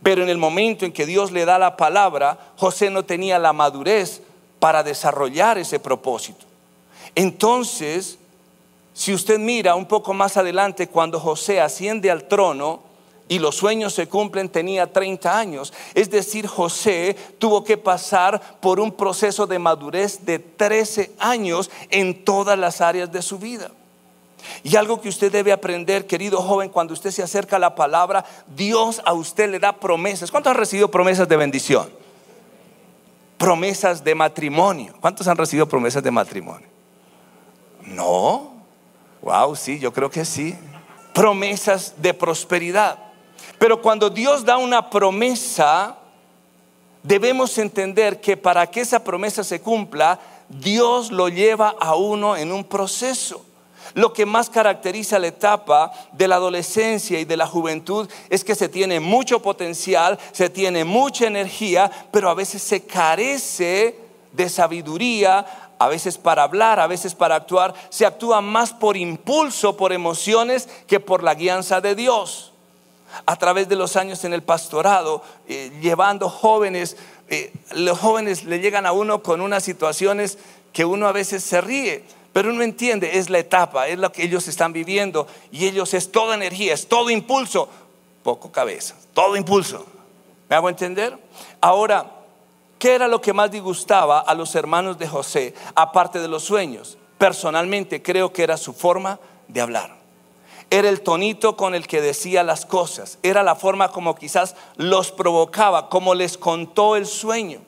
Pero 0.03 0.23
en 0.23 0.31
el 0.31 0.39
momento 0.39 0.87
en 0.87 0.93
que 0.93 1.05
Dios 1.05 1.31
le 1.31 1.45
da 1.45 1.59
la 1.59 1.77
palabra, 1.77 2.39
José 2.57 2.89
no 2.89 3.05
tenía 3.05 3.39
la 3.39 3.53
madurez 3.53 4.23
para 4.61 4.85
desarrollar 4.85 5.59
ese 5.59 5.81
propósito. 5.81 6.47
Entonces, 7.17 8.19
si 8.93 9.13
usted 9.13 9.39
mira 9.39 9.75
un 9.75 9.87
poco 9.87 10.13
más 10.15 10.37
adelante, 10.37 10.89
cuando 10.89 11.19
José 11.19 11.61
asciende 11.61 12.11
al 12.11 12.29
trono 12.29 12.83
y 13.29 13.39
los 13.39 13.57
sueños 13.57 13.95
se 13.95 14.09
cumplen, 14.09 14.49
tenía 14.49 14.93
30 14.93 15.39
años. 15.39 15.73
Es 15.95 16.11
decir, 16.11 16.47
José 16.47 17.17
tuvo 17.39 17.65
que 17.65 17.79
pasar 17.79 18.41
por 18.61 18.79
un 18.79 18.93
proceso 18.93 19.47
de 19.47 19.59
madurez 19.59 20.25
de 20.27 20.39
13 20.39 21.13
años 21.19 21.71
en 21.91 22.25
todas 22.25 22.59
las 22.59 22.81
áreas 22.81 23.11
de 23.11 23.23
su 23.23 23.39
vida. 23.39 23.71
Y 24.63 24.77
algo 24.77 25.01
que 25.01 25.09
usted 25.09 25.31
debe 25.31 25.53
aprender, 25.53 26.07
querido 26.07 26.43
joven, 26.43 26.71
cuando 26.71 26.93
usted 26.93 27.11
se 27.11 27.23
acerca 27.23 27.57
a 27.57 27.61
la 27.61 27.75
palabra, 27.75 28.25
Dios 28.55 29.01
a 29.05 29.13
usted 29.13 29.51
le 29.51 29.59
da 29.59 29.79
promesas. 29.79 30.31
¿Cuántos 30.31 30.51
han 30.51 30.59
recibido 30.59 30.91
promesas 30.91 31.29
de 31.29 31.37
bendición? 31.37 32.00
Promesas 33.41 34.05
de 34.05 34.15
matrimonio. 34.15 34.93
¿Cuántos 35.01 35.27
han 35.27 35.39
recibido 35.39 35.67
promesas 35.67 36.03
de 36.03 36.11
matrimonio? 36.11 36.69
No. 37.87 38.53
Wow, 39.23 39.57
sí, 39.57 39.79
yo 39.79 39.95
creo 39.95 40.11
que 40.11 40.27
sí. 40.27 40.55
Promesas 41.15 41.95
de 41.97 42.13
prosperidad. 42.13 42.99
Pero 43.59 43.81
cuando 43.81 44.11
Dios 44.11 44.45
da 44.45 44.59
una 44.59 44.91
promesa, 44.91 45.97
debemos 47.03 47.57
entender 47.57 48.21
que 48.21 48.37
para 48.37 48.67
que 48.67 48.83
esa 48.83 49.03
promesa 49.03 49.43
se 49.43 49.63
cumpla, 49.63 50.21
Dios 50.51 51.11
lo 51.11 51.31
lleva 51.31 51.75
a 51.81 51.95
uno 51.95 52.37
en 52.37 52.53
un 52.53 52.63
proceso. 52.63 53.47
Lo 53.95 54.13
que 54.13 54.27
más 54.27 54.51
caracteriza 54.51 55.19
la 55.19 55.29
etapa 55.29 55.93
de 56.13 56.29
la 56.29 56.37
adolescencia 56.37 57.19
y 57.19 57.25
de 57.25 57.37
la 57.37 57.47
juventud 57.47 58.09
es 58.29 58.45
que 58.45 58.55
se 58.55 58.69
tiene 58.69 59.01
mucho 59.01 59.43
potencial, 59.43 60.19
se 60.33 60.51
tiene 60.51 60.85
mucha 60.85 61.27
energía, 61.27 61.91
pero 62.11 62.31
a 62.31 62.35
veces 62.35 62.63
se 62.63 62.85
carece 62.85 63.97
de 64.33 64.49
sabiduría, 64.49 65.47
a 65.79 65.89
veces 65.89 66.19
para 66.19 66.43
hablar, 66.43 66.79
a 66.79 66.87
veces 66.87 67.15
para 67.15 67.37
actuar. 67.37 67.75
Se 67.89 68.07
actúa 68.07 68.41
más 68.41 68.73
por 68.73 68.97
impulso, 68.97 69.77
por 69.77 69.93
emociones, 69.93 70.69
que 70.87 71.01
por 71.01 71.23
la 71.23 71.35
guianza 71.35 71.81
de 71.81 71.95
Dios. 71.95 72.53
A 73.27 73.37
través 73.37 73.69
de 73.69 73.77
los 73.77 73.97
años 73.97 74.25
en 74.25 74.33
el 74.33 74.43
pastorado, 74.43 75.23
eh, 75.49 75.73
llevando 75.81 76.29
jóvenes, 76.29 76.97
eh, 77.29 77.53
los 77.73 77.99
jóvenes 77.99 78.45
le 78.45 78.61
llegan 78.61 78.87
a 78.87 78.93
uno 78.93 79.23
con 79.23 79.41
unas 79.41 79.65
situaciones 79.65 80.39
que 80.73 80.85
uno 80.85 81.09
a 81.09 81.13
veces 81.13 81.43
se 81.43 81.61
ríe 81.61 82.05
pero 82.33 82.51
uno 82.51 82.63
entiende, 82.63 83.19
es 83.19 83.29
la 83.29 83.39
etapa, 83.39 83.89
es 83.89 83.99
lo 83.99 84.13
que 84.13 84.23
ellos 84.23 84.47
están 84.47 84.73
viviendo 84.73 85.27
y 85.51 85.67
ellos 85.67 85.95
es 85.95 86.13
toda 86.13 86.35
energía, 86.35 86.75
es 86.75 86.87
todo 86.87 87.11
impulso, 87.11 87.69
poco 88.23 88.53
cabeza, 88.53 88.95
todo 89.15 89.37
impulso. 89.37 89.85
¿Me 90.49 90.57
hago 90.57 90.69
entender? 90.69 91.17
Ahora, 91.61 92.11
¿qué 92.79 92.95
era 92.95 93.09
lo 93.09 93.21
que 93.21 93.33
más 93.33 93.51
disgustaba 93.51 94.21
a 94.21 94.35
los 94.35 94.55
hermanos 94.55 94.99
de 94.99 95.09
José, 95.09 95.55
aparte 95.75 96.21
de 96.21 96.29
los 96.29 96.45
sueños? 96.45 96.99
Personalmente 97.19 98.01
creo 98.01 98.33
que 98.33 98.45
era 98.45 98.57
su 98.57 98.73
forma 98.73 99.19
de 99.49 99.61
hablar. 99.61 99.97
Era 100.71 100.89
el 100.89 101.01
tonito 101.01 101.57
con 101.57 101.75
el 101.75 101.89
que 101.89 102.01
decía 102.01 102.45
las 102.45 102.65
cosas, 102.65 103.19
era 103.25 103.43
la 103.43 103.57
forma 103.57 103.89
como 103.91 104.15
quizás 104.15 104.55
los 104.77 105.11
provocaba, 105.11 105.89
como 105.89 106.15
les 106.15 106.39
contó 106.39 106.95
el 106.95 107.07
sueño. 107.07 107.61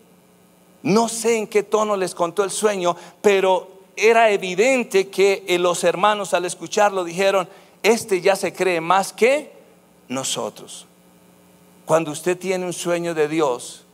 No 0.84 1.08
sé 1.08 1.38
en 1.38 1.48
qué 1.48 1.64
tono 1.64 1.96
les 1.96 2.14
contó 2.14 2.44
el 2.44 2.50
sueño, 2.50 2.96
pero 3.20 3.71
era 3.96 4.30
evidente 4.30 5.08
que 5.08 5.44
eh, 5.46 5.58
los 5.58 5.84
hermanos 5.84 6.34
al 6.34 6.44
escucharlo 6.44 7.04
dijeron, 7.04 7.48
este 7.82 8.20
ya 8.20 8.36
se 8.36 8.52
cree 8.52 8.80
más 8.80 9.12
que 9.12 9.52
nosotros. 10.08 10.86
Cuando 11.84 12.10
usted 12.10 12.38
tiene 12.38 12.64
un 12.64 12.72
sueño 12.72 13.14
de 13.14 13.28
Dios, 13.28 13.84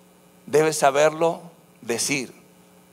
debe 0.47 0.73
saberlo 0.73 1.41
decir, 1.81 2.33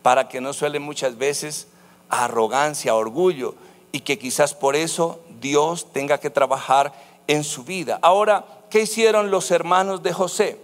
para 0.01 0.27
que 0.27 0.41
no 0.41 0.53
suele 0.53 0.79
muchas 0.79 1.17
veces 1.17 1.67
arrogancia, 2.09 2.95
orgullo, 2.95 3.55
y 3.91 4.01
que 4.01 4.19
quizás 4.19 4.53
por 4.53 4.75
eso 4.75 5.19
Dios 5.41 5.91
tenga 5.91 6.19
que 6.19 6.29
trabajar 6.29 6.93
en 7.27 7.43
su 7.43 7.63
vida. 7.63 7.99
Ahora, 8.01 8.45
¿qué 8.69 8.81
hicieron 8.81 9.31
los 9.31 9.51
hermanos 9.51 10.03
de 10.03 10.13
José? 10.13 10.59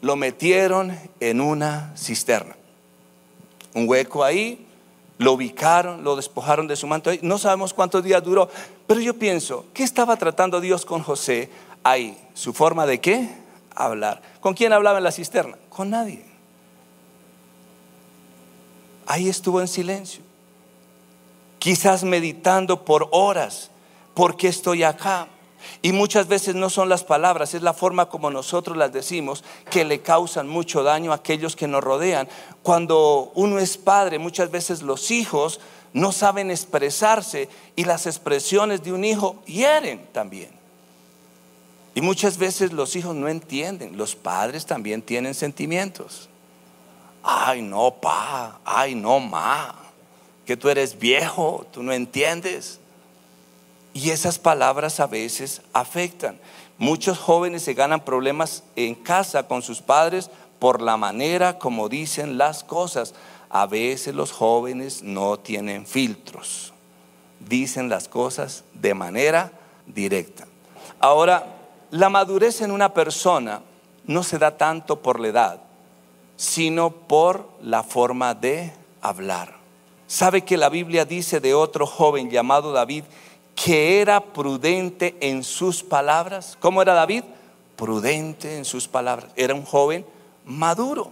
Lo 0.00 0.16
metieron 0.16 0.98
en 1.20 1.40
una 1.40 1.94
cisterna. 1.96 2.56
Un 3.74 3.88
hueco 3.88 4.24
ahí, 4.24 4.66
lo 5.20 5.34
ubicaron, 5.34 6.02
lo 6.02 6.16
despojaron 6.16 6.66
de 6.66 6.76
su 6.76 6.86
manto. 6.86 7.10
No 7.20 7.36
sabemos 7.36 7.74
cuántos 7.74 8.02
días 8.02 8.24
duró, 8.24 8.48
pero 8.86 9.00
yo 9.00 9.18
pienso, 9.18 9.66
¿qué 9.74 9.82
estaba 9.82 10.16
tratando 10.16 10.62
Dios 10.62 10.86
con 10.86 11.02
José 11.02 11.50
ahí? 11.84 12.18
¿Su 12.32 12.54
forma 12.54 12.86
de 12.86 13.02
qué? 13.02 13.28
Hablar. 13.74 14.22
¿Con 14.40 14.54
quién 14.54 14.72
hablaba 14.72 14.96
en 14.96 15.04
la 15.04 15.12
cisterna? 15.12 15.58
Con 15.68 15.90
nadie. 15.90 16.24
Ahí 19.06 19.28
estuvo 19.28 19.60
en 19.60 19.68
silencio. 19.68 20.22
Quizás 21.58 22.02
meditando 22.02 22.86
por 22.86 23.06
horas. 23.12 23.70
¿Por 24.14 24.38
qué 24.38 24.48
estoy 24.48 24.84
acá? 24.84 25.28
Y 25.82 25.92
muchas 25.92 26.28
veces 26.28 26.54
no 26.54 26.70
son 26.70 26.88
las 26.88 27.04
palabras, 27.04 27.54
es 27.54 27.62
la 27.62 27.72
forma 27.72 28.08
como 28.08 28.30
nosotros 28.30 28.76
las 28.76 28.92
decimos 28.92 29.44
que 29.70 29.84
le 29.84 30.00
causan 30.00 30.48
mucho 30.48 30.82
daño 30.82 31.12
a 31.12 31.16
aquellos 31.16 31.56
que 31.56 31.68
nos 31.68 31.82
rodean. 31.82 32.28
Cuando 32.62 33.32
uno 33.34 33.58
es 33.58 33.76
padre, 33.76 34.18
muchas 34.18 34.50
veces 34.50 34.82
los 34.82 35.10
hijos 35.10 35.60
no 35.92 36.12
saben 36.12 36.50
expresarse 36.50 37.48
y 37.76 37.84
las 37.84 38.06
expresiones 38.06 38.82
de 38.82 38.92
un 38.92 39.04
hijo 39.04 39.42
hieren 39.46 40.06
también. 40.12 40.50
Y 41.94 42.00
muchas 42.00 42.38
veces 42.38 42.72
los 42.72 42.94
hijos 42.96 43.14
no 43.16 43.28
entienden, 43.28 43.96
los 43.96 44.14
padres 44.14 44.64
también 44.66 45.02
tienen 45.02 45.34
sentimientos. 45.34 46.28
Ay, 47.22 47.62
no, 47.62 47.90
pa, 48.00 48.60
ay, 48.64 48.94
no, 48.94 49.20
ma, 49.20 49.74
que 50.46 50.56
tú 50.56 50.68
eres 50.68 50.98
viejo, 50.98 51.66
tú 51.72 51.82
no 51.82 51.92
entiendes. 51.92 52.79
Y 53.92 54.10
esas 54.10 54.38
palabras 54.38 55.00
a 55.00 55.06
veces 55.06 55.62
afectan. 55.72 56.38
Muchos 56.78 57.18
jóvenes 57.18 57.62
se 57.62 57.74
ganan 57.74 58.04
problemas 58.04 58.62
en 58.76 58.94
casa 58.94 59.46
con 59.46 59.62
sus 59.62 59.82
padres 59.82 60.30
por 60.58 60.80
la 60.80 60.96
manera 60.96 61.58
como 61.58 61.88
dicen 61.88 62.38
las 62.38 62.64
cosas. 62.64 63.14
A 63.48 63.66
veces 63.66 64.14
los 64.14 64.32
jóvenes 64.32 65.02
no 65.02 65.38
tienen 65.38 65.86
filtros. 65.86 66.72
Dicen 67.40 67.88
las 67.88 68.08
cosas 68.08 68.64
de 68.74 68.94
manera 68.94 69.52
directa. 69.86 70.46
Ahora, 71.00 71.56
la 71.90 72.08
madurez 72.08 72.60
en 72.60 72.70
una 72.70 72.94
persona 72.94 73.62
no 74.04 74.22
se 74.22 74.38
da 74.38 74.56
tanto 74.56 75.00
por 75.00 75.18
la 75.18 75.28
edad, 75.28 75.62
sino 76.36 76.90
por 76.90 77.48
la 77.62 77.82
forma 77.82 78.34
de 78.34 78.72
hablar. 79.00 79.56
¿Sabe 80.06 80.42
que 80.42 80.56
la 80.56 80.68
Biblia 80.68 81.04
dice 81.04 81.40
de 81.40 81.54
otro 81.54 81.86
joven 81.86 82.30
llamado 82.30 82.72
David 82.72 83.04
que 83.62 84.00
era 84.00 84.20
prudente 84.20 85.16
en 85.20 85.44
sus 85.44 85.82
palabras. 85.82 86.56
¿Cómo 86.60 86.80
era 86.80 86.94
David? 86.94 87.24
Prudente 87.76 88.56
en 88.56 88.64
sus 88.64 88.88
palabras. 88.88 89.30
Era 89.36 89.54
un 89.54 89.64
joven 89.64 90.06
maduro. 90.46 91.10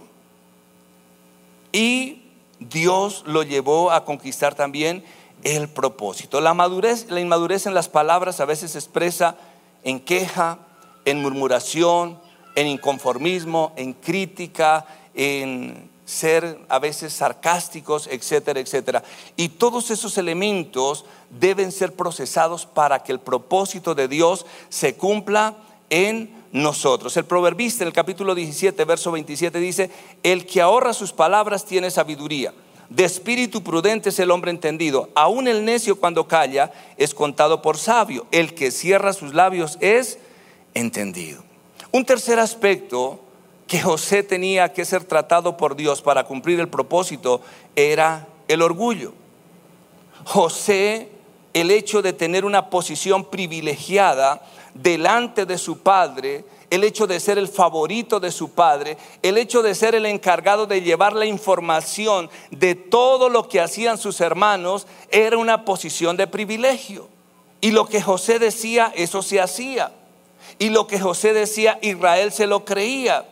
Y 1.71 2.23
Dios 2.59 3.23
lo 3.27 3.43
llevó 3.43 3.91
a 3.91 4.03
conquistar 4.03 4.55
también 4.55 5.03
el 5.43 5.69
propósito. 5.69 6.41
La 6.41 6.55
madurez, 6.55 7.05
la 7.09 7.19
inmadurez 7.19 7.67
en 7.67 7.75
las 7.75 7.87
palabras 7.87 8.39
a 8.39 8.45
veces 8.45 8.71
se 8.71 8.79
expresa 8.79 9.35
en 9.83 9.99
queja, 9.99 10.57
en 11.05 11.21
murmuración, 11.21 12.19
en 12.55 12.65
inconformismo, 12.65 13.73
en 13.75 13.93
crítica, 13.93 14.87
en 15.13 15.89
ser 16.09 16.57
a 16.69 16.79
veces 16.79 17.13
sarcásticos, 17.13 18.07
etcétera, 18.07 18.59
etcétera. 18.59 19.03
Y 19.35 19.49
todos 19.49 19.91
esos 19.91 20.17
elementos 20.17 21.05
deben 21.29 21.71
ser 21.71 21.93
procesados 21.93 22.65
para 22.65 23.03
que 23.03 23.11
el 23.11 23.19
propósito 23.19 23.93
de 23.93 24.07
Dios 24.07 24.47
se 24.69 24.95
cumpla 24.95 25.57
en 25.91 26.33
nosotros. 26.51 27.15
El 27.15 27.25
proverbista 27.25 27.83
en 27.83 27.89
el 27.89 27.93
capítulo 27.93 28.33
17, 28.33 28.83
verso 28.85 29.11
27 29.11 29.59
dice, 29.59 29.91
el 30.23 30.47
que 30.47 30.61
ahorra 30.61 30.93
sus 30.93 31.13
palabras 31.13 31.63
tiene 31.63 31.91
sabiduría. 31.91 32.55
De 32.89 33.03
espíritu 33.03 33.61
prudente 33.61 34.09
es 34.09 34.17
el 34.17 34.31
hombre 34.31 34.49
entendido. 34.49 35.09
Aún 35.13 35.47
el 35.47 35.63
necio 35.63 35.99
cuando 35.99 36.27
calla 36.27 36.71
es 36.97 37.13
contado 37.13 37.61
por 37.61 37.77
sabio. 37.77 38.25
El 38.31 38.55
que 38.55 38.71
cierra 38.71 39.13
sus 39.13 39.35
labios 39.35 39.77
es 39.79 40.17
entendido. 40.73 41.43
Un 41.91 42.03
tercer 42.03 42.39
aspecto 42.39 43.28
que 43.69 43.79
José 43.79 44.23
tenía 44.23 44.73
que 44.73 44.83
ser 44.83 45.03
tratado 45.03 45.55
por 45.55 45.75
Dios 45.75 46.01
para 46.01 46.23
cumplir 46.23 46.59
el 46.59 46.69
propósito 46.69 47.39
era 47.75 48.27
el 48.47 48.63
orgullo. 48.63 49.13
José, 50.25 51.09
el 51.53 51.69
hecho 51.69 52.01
de 52.01 52.11
tener 52.11 52.45
una 52.45 52.71
posición 52.71 53.25
privilegiada 53.25 54.41
delante 54.73 55.45
de 55.45 55.59
su 55.59 55.77
padre, 55.77 56.45
el 56.71 56.83
hecho 56.83 57.05
de 57.05 57.19
ser 57.19 57.37
el 57.37 57.47
favorito 57.47 58.19
de 58.19 58.31
su 58.31 58.49
padre, 58.53 58.97
el 59.21 59.37
hecho 59.37 59.61
de 59.61 59.75
ser 59.75 59.93
el 59.93 60.07
encargado 60.07 60.65
de 60.65 60.81
llevar 60.81 61.13
la 61.13 61.27
información 61.27 62.27
de 62.49 62.73
todo 62.73 63.29
lo 63.29 63.47
que 63.47 63.61
hacían 63.61 63.99
sus 63.99 64.19
hermanos, 64.19 64.87
era 65.11 65.37
una 65.37 65.63
posición 65.63 66.17
de 66.17 66.25
privilegio. 66.25 67.07
Y 67.61 67.69
lo 67.69 67.85
que 67.85 68.01
José 68.01 68.39
decía, 68.39 68.91
eso 68.95 69.21
se 69.21 69.39
hacía. 69.39 69.91
y 70.57 70.69
lo 70.69 70.87
que 70.87 70.99
José 70.99 71.33
decía, 71.33 71.77
Israel 71.83 72.31
se 72.31 72.47
lo 72.47 72.65
creía. 72.65 73.25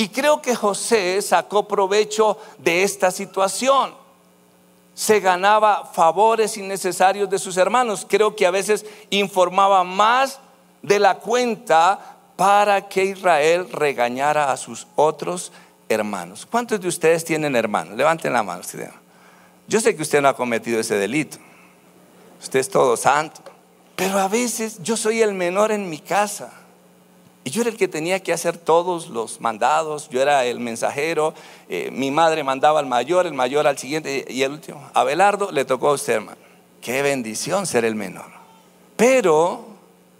Y 0.00 0.08
creo 0.08 0.40
que 0.40 0.54
José 0.56 1.20
sacó 1.20 1.68
provecho 1.68 2.38
de 2.56 2.84
esta 2.84 3.10
situación. 3.10 3.92
Se 4.94 5.20
ganaba 5.20 5.84
favores 5.92 6.56
innecesarios 6.56 7.28
de 7.28 7.38
sus 7.38 7.58
hermanos. 7.58 8.06
Creo 8.08 8.34
que 8.34 8.46
a 8.46 8.50
veces 8.50 8.86
informaba 9.10 9.84
más 9.84 10.38
de 10.80 10.98
la 10.98 11.16
cuenta 11.18 12.16
para 12.34 12.88
que 12.88 13.04
Israel 13.04 13.70
regañara 13.70 14.50
a 14.50 14.56
sus 14.56 14.86
otros 14.96 15.52
hermanos. 15.86 16.46
¿Cuántos 16.50 16.80
de 16.80 16.88
ustedes 16.88 17.22
tienen 17.22 17.54
hermanos? 17.54 17.94
Levanten 17.94 18.32
la 18.32 18.42
mano. 18.42 18.62
Yo 19.68 19.80
sé 19.82 19.94
que 19.94 20.00
usted 20.00 20.22
no 20.22 20.28
ha 20.28 20.34
cometido 20.34 20.80
ese 20.80 20.94
delito. 20.94 21.36
Usted 22.40 22.60
es 22.60 22.70
todo 22.70 22.96
santo. 22.96 23.42
Pero 23.96 24.18
a 24.18 24.28
veces 24.28 24.82
yo 24.82 24.96
soy 24.96 25.20
el 25.20 25.34
menor 25.34 25.70
en 25.72 25.90
mi 25.90 25.98
casa. 25.98 26.54
Y 27.42 27.50
yo 27.50 27.62
era 27.62 27.70
el 27.70 27.76
que 27.76 27.88
tenía 27.88 28.20
que 28.20 28.32
hacer 28.32 28.58
todos 28.58 29.08
los 29.08 29.40
mandados, 29.40 30.10
yo 30.10 30.20
era 30.20 30.44
el 30.44 30.60
mensajero, 30.60 31.32
eh, 31.68 31.90
mi 31.90 32.10
madre 32.10 32.44
mandaba 32.44 32.80
al 32.80 32.86
mayor, 32.86 33.26
el 33.26 33.32
mayor 33.32 33.66
al 33.66 33.78
siguiente 33.78 34.26
y 34.28 34.42
el 34.42 34.52
último. 34.52 34.88
A 34.92 35.04
Belardo 35.04 35.50
le 35.50 35.64
tocó 35.64 35.88
a 35.88 35.92
usted, 35.94 36.14
hermano. 36.14 36.38
Qué 36.82 37.02
bendición 37.02 37.66
ser 37.66 37.84
el 37.84 37.94
menor. 37.94 38.30
Pero 38.96 39.66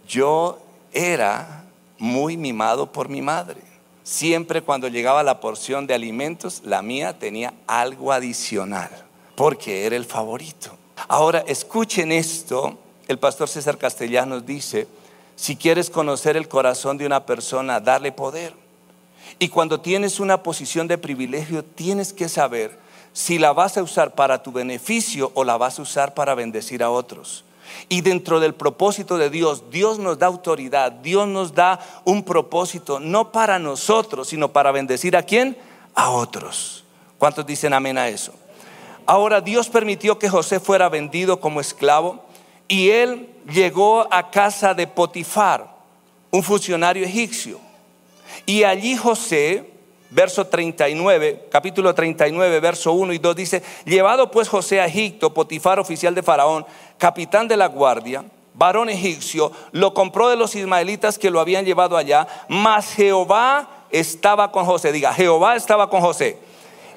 yo 0.07 0.59
era 0.93 1.65
muy 1.99 2.37
mimado 2.37 2.91
por 2.91 3.09
mi 3.09 3.21
madre. 3.21 3.61
Siempre 4.03 4.63
cuando 4.63 4.87
llegaba 4.87 5.21
la 5.21 5.39
porción 5.39 5.85
de 5.85 5.93
alimentos, 5.93 6.61
la 6.65 6.81
mía 6.81 7.19
tenía 7.19 7.53
algo 7.67 8.11
adicional, 8.11 8.89
porque 9.35 9.85
era 9.85 9.95
el 9.95 10.05
favorito. 10.05 10.71
Ahora, 11.07 11.43
escuchen 11.47 12.11
esto, 12.11 12.77
el 13.07 13.19
pastor 13.19 13.47
César 13.47 13.77
Castellanos 13.77 14.45
dice, 14.45 14.87
si 15.41 15.55
quieres 15.55 15.89
conocer 15.89 16.37
el 16.37 16.47
corazón 16.47 16.99
de 16.99 17.07
una 17.07 17.25
persona, 17.25 17.79
darle 17.79 18.11
poder. 18.11 18.53
Y 19.39 19.47
cuando 19.47 19.81
tienes 19.81 20.19
una 20.19 20.43
posición 20.43 20.87
de 20.87 20.99
privilegio, 20.99 21.63
tienes 21.63 22.13
que 22.13 22.29
saber 22.29 22.77
si 23.11 23.39
la 23.39 23.51
vas 23.51 23.75
a 23.75 23.81
usar 23.81 24.13
para 24.13 24.43
tu 24.43 24.51
beneficio 24.51 25.31
o 25.33 25.43
la 25.43 25.57
vas 25.57 25.79
a 25.79 25.81
usar 25.81 26.13
para 26.13 26.35
bendecir 26.35 26.83
a 26.83 26.91
otros. 26.91 27.43
Y 27.89 28.01
dentro 28.01 28.39
del 28.39 28.53
propósito 28.53 29.17
de 29.17 29.31
Dios, 29.31 29.71
Dios 29.71 29.97
nos 29.97 30.19
da 30.19 30.27
autoridad, 30.27 30.91
Dios 30.91 31.27
nos 31.27 31.55
da 31.55 31.79
un 32.05 32.21
propósito, 32.21 32.99
no 32.99 33.31
para 33.31 33.57
nosotros, 33.57 34.27
sino 34.27 34.49
para 34.49 34.71
bendecir 34.71 35.17
a 35.17 35.23
quién? 35.23 35.57
A 35.95 36.11
otros. 36.11 36.83
¿Cuántos 37.17 37.47
dicen 37.47 37.73
amén 37.73 37.97
a 37.97 38.09
eso? 38.09 38.31
Ahora 39.07 39.41
Dios 39.41 39.69
permitió 39.69 40.19
que 40.19 40.29
José 40.29 40.59
fuera 40.59 40.87
vendido 40.87 41.39
como 41.39 41.59
esclavo 41.61 42.23
y 42.67 42.91
él 42.91 43.30
llegó 43.49 44.07
a 44.11 44.29
casa 44.29 44.73
de 44.73 44.87
Potifar, 44.87 45.67
un 46.31 46.43
funcionario 46.43 47.05
egipcio. 47.05 47.59
Y 48.45 48.63
allí 48.63 48.95
José, 48.95 49.71
verso 50.09 50.47
39, 50.47 51.47
capítulo 51.51 51.93
39, 51.93 52.59
verso 52.59 52.93
1 52.93 53.13
y 53.13 53.17
2 53.17 53.35
dice, 53.35 53.63
llevado 53.85 54.31
pues 54.31 54.47
José 54.49 54.81
a 54.81 54.85
Egipto, 54.85 55.33
Potifar, 55.33 55.79
oficial 55.79 56.15
de 56.15 56.23
Faraón, 56.23 56.65
capitán 56.97 57.47
de 57.47 57.57
la 57.57 57.67
guardia, 57.67 58.23
varón 58.53 58.89
egipcio, 58.89 59.51
lo 59.71 59.93
compró 59.93 60.29
de 60.29 60.35
los 60.35 60.55
ismaelitas 60.55 61.17
que 61.17 61.31
lo 61.31 61.39
habían 61.39 61.65
llevado 61.65 61.97
allá, 61.97 62.27
mas 62.47 62.93
Jehová 62.93 63.85
estaba 63.91 64.51
con 64.51 64.65
José. 64.65 64.91
Diga, 64.91 65.13
Jehová 65.13 65.55
estaba 65.55 65.89
con 65.89 66.01
José. 66.01 66.37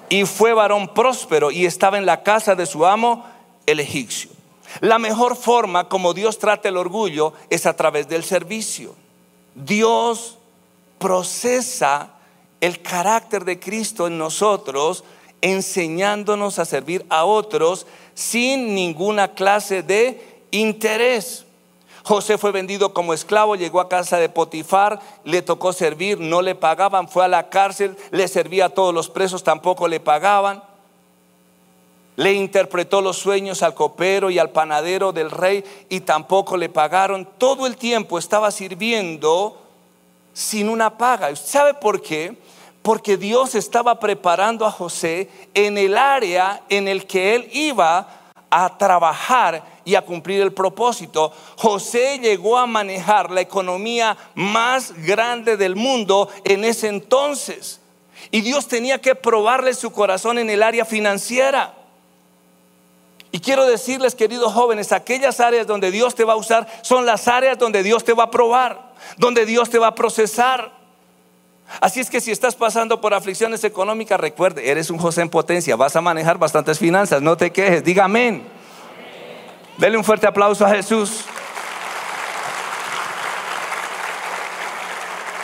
Y 0.08 0.24
fue 0.24 0.52
varón 0.52 0.88
próspero 0.88 1.50
y 1.50 1.66
estaba 1.66 1.98
en 1.98 2.06
la 2.06 2.22
casa 2.22 2.54
de 2.54 2.66
su 2.66 2.84
amo, 2.84 3.24
el 3.66 3.80
egipcio. 3.80 4.30
La 4.80 4.98
mejor 4.98 5.36
forma 5.36 5.88
como 5.88 6.14
Dios 6.14 6.38
trata 6.38 6.68
el 6.68 6.76
orgullo 6.76 7.32
es 7.50 7.66
a 7.66 7.76
través 7.76 8.08
del 8.08 8.24
servicio. 8.24 8.94
Dios 9.54 10.38
procesa 10.98 12.10
el 12.60 12.80
carácter 12.82 13.44
de 13.44 13.60
Cristo 13.60 14.06
en 14.06 14.18
nosotros 14.18 15.04
enseñándonos 15.40 16.58
a 16.58 16.64
servir 16.64 17.04
a 17.10 17.26
otros 17.26 17.86
sin 18.14 18.74
ninguna 18.74 19.34
clase 19.34 19.82
de 19.82 20.42
interés. 20.50 21.44
José 22.02 22.38
fue 22.38 22.52
vendido 22.52 22.94
como 22.94 23.12
esclavo, 23.12 23.56
llegó 23.56 23.80
a 23.80 23.88
casa 23.88 24.18
de 24.18 24.28
Potifar, 24.28 25.00
le 25.24 25.42
tocó 25.42 25.72
servir, 25.72 26.18
no 26.20 26.42
le 26.42 26.54
pagaban, 26.54 27.08
fue 27.08 27.24
a 27.24 27.28
la 27.28 27.48
cárcel, 27.48 27.96
le 28.10 28.28
servía 28.28 28.66
a 28.66 28.68
todos 28.70 28.94
los 28.94 29.10
presos, 29.10 29.42
tampoco 29.42 29.88
le 29.88 30.00
pagaban. 30.00 30.62
Le 32.16 32.33
interpretó 32.33 33.00
los 33.00 33.18
sueños 33.18 33.62
al 33.62 33.74
copero 33.74 34.31
y 34.31 34.38
al 34.38 34.50
panadero 34.50 35.12
del 35.12 35.31
rey 35.31 35.64
y 35.88 36.00
tampoco 36.00 36.57
le 36.57 36.68
pagaron. 36.68 37.29
Todo 37.38 37.66
el 37.66 37.77
tiempo 37.77 38.18
estaba 38.18 38.50
sirviendo 38.50 39.61
sin 40.33 40.68
una 40.68 40.96
paga. 40.96 41.35
¿Sabe 41.37 41.74
por 41.74 42.00
qué? 42.00 42.37
porque 42.85 43.16
Dios 43.16 43.55
estaba 43.55 43.98
preparando 43.98 44.66
a 44.66 44.70
José 44.70 45.31
en 45.55 45.79
el 45.79 45.96
área 45.96 46.62
en 46.68 46.87
el 46.87 47.07
que 47.07 47.35
él 47.35 47.48
iba 47.50 48.07
a 48.50 48.77
trabajar 48.77 49.64
y 49.87 49.94
a 49.94 50.03
cumplir 50.03 50.42
el 50.42 50.53
propósito. 50.53 51.33
José 51.57 52.18
llegó 52.18 52.59
a 52.59 52.66
manejar 52.66 53.31
la 53.31 53.40
economía 53.40 54.18
más 54.35 54.92
grande 55.07 55.57
del 55.57 55.77
mundo 55.77 56.29
en 56.44 56.62
ese 56.62 56.88
entonces. 56.88 57.81
Y 58.31 58.42
Dios 58.42 58.68
tenía 58.68 59.00
que 59.00 59.14
probarle 59.14 59.72
su 59.72 59.90
corazón 59.90 60.38
en 60.38 60.50
el 60.50 60.62
área 60.62 60.85
financiera. 60.85 61.74
Y 63.35 63.40
quiero 63.40 63.66
decirles, 63.66 64.14
queridos 64.14 64.53
jóvenes, 64.53 64.92
aquellas 64.92 65.40
áreas 65.40 65.66
donde 65.66 65.90
Dios 65.90 66.14
te 66.14 66.23
va 66.23 66.35
a 66.35 66.37
usar 66.37 66.68
son 66.83 67.05
las 67.05 67.27
áreas 67.27 67.59
donde 67.59 67.83
Dios 67.83 68.05
te 68.05 68.12
va 68.12 68.23
a 68.23 68.31
probar, 68.31 68.92
donde 69.16 69.44
Dios 69.44 69.68
te 69.68 69.81
va 69.81 69.88
a 69.88 69.94
procesar. 69.97 70.70
Así 71.81 71.99
es 71.99 72.11
que 72.11 72.20
si 72.20 72.31
estás 72.31 72.55
pasando 72.55 73.01
por 73.01 73.12
aflicciones 73.12 73.64
económicas, 73.64 74.20
recuerde, 74.20 74.70
eres 74.70 74.88
un 74.88 74.99
José 74.99 75.23
en 75.23 75.31
potencia, 75.31 75.75
vas 75.75 75.97
a 75.97 76.01
manejar 76.01 76.38
bastantes 76.38 76.79
finanzas, 76.79 77.23
no 77.23 77.37
te 77.37 77.51
quejes, 77.51 77.83
diga 77.83 78.05
amén. 78.05 78.47
Dele 79.79 79.99
un 79.99 80.05
fuerte 80.05 80.29
aplauso 80.29 80.64
a 80.64 80.70
Jesús. 80.70 81.25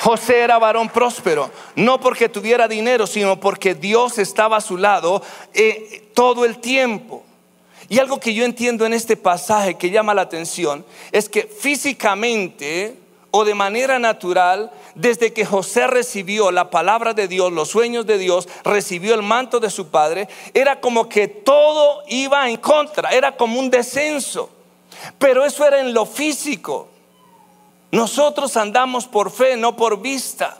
José 0.01 0.43
era 0.43 0.61
varón 0.61 0.89
próspero, 0.91 1.51
no 1.75 1.99
porque 1.99 2.29
tuviera 2.29 2.69
dinero, 2.69 3.09
sino 3.09 3.41
porque 3.41 3.75
Dios 3.75 4.19
estaba 4.19 4.59
a 4.59 4.61
su 4.61 4.77
lado 4.77 5.25
eh, 5.53 6.09
todo 6.15 6.45
el 6.45 6.61
tiempo. 6.61 7.25
Y 7.89 7.99
algo 7.99 8.21
que 8.21 8.35
yo 8.35 8.45
entiendo 8.45 8.87
en 8.87 8.93
este 8.93 9.17
pasaje 9.17 9.75
que 9.75 9.91
llama 9.91 10.15
la 10.15 10.23
atención 10.23 10.85
es 11.13 11.29
que 11.29 11.43
físicamente 11.43 12.97
o 13.33 13.45
de 13.45 13.55
manera 13.55 13.99
natural, 13.99 14.71
desde 14.95 15.33
que 15.33 15.45
José 15.45 15.87
recibió 15.87 16.51
la 16.51 16.71
palabra 16.71 17.15
de 17.15 17.29
Dios, 17.29 17.53
los 17.53 17.69
sueños 17.69 18.07
de 18.07 18.19
Dios, 18.19 18.49
recibió 18.65 19.15
el 19.15 19.23
manto 19.23 19.61
de 19.61 19.71
su 19.71 19.89
padre, 19.89 20.29
era 20.53 20.81
como 20.81 21.09
que 21.09 21.29
todo 21.29 22.03
iba 22.09 22.49
en 22.49 22.57
contra, 22.57 23.11
era 23.11 23.37
como 23.37 23.61
un 23.61 23.71
descenso. 23.71 24.51
Pero 25.19 25.45
eso 25.45 25.65
era 25.65 25.81
en 25.81 25.95
lo 25.95 26.07
físico. 26.07 26.89
Nosotros 27.93 28.57
andamos 28.57 29.07
por 29.07 29.31
fe, 29.31 29.57
no 29.57 29.77
por 29.77 30.01
vista. 30.01 30.59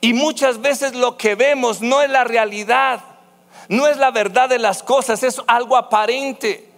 Y 0.00 0.12
muchas 0.12 0.60
veces 0.60 0.94
lo 0.94 1.16
que 1.16 1.34
vemos 1.34 1.80
no 1.80 2.02
es 2.02 2.10
la 2.10 2.24
realidad, 2.24 3.02
no 3.68 3.86
es 3.86 3.96
la 3.96 4.10
verdad 4.10 4.48
de 4.48 4.58
las 4.58 4.82
cosas, 4.82 5.22
es 5.22 5.40
algo 5.46 5.76
aparente. 5.76 6.68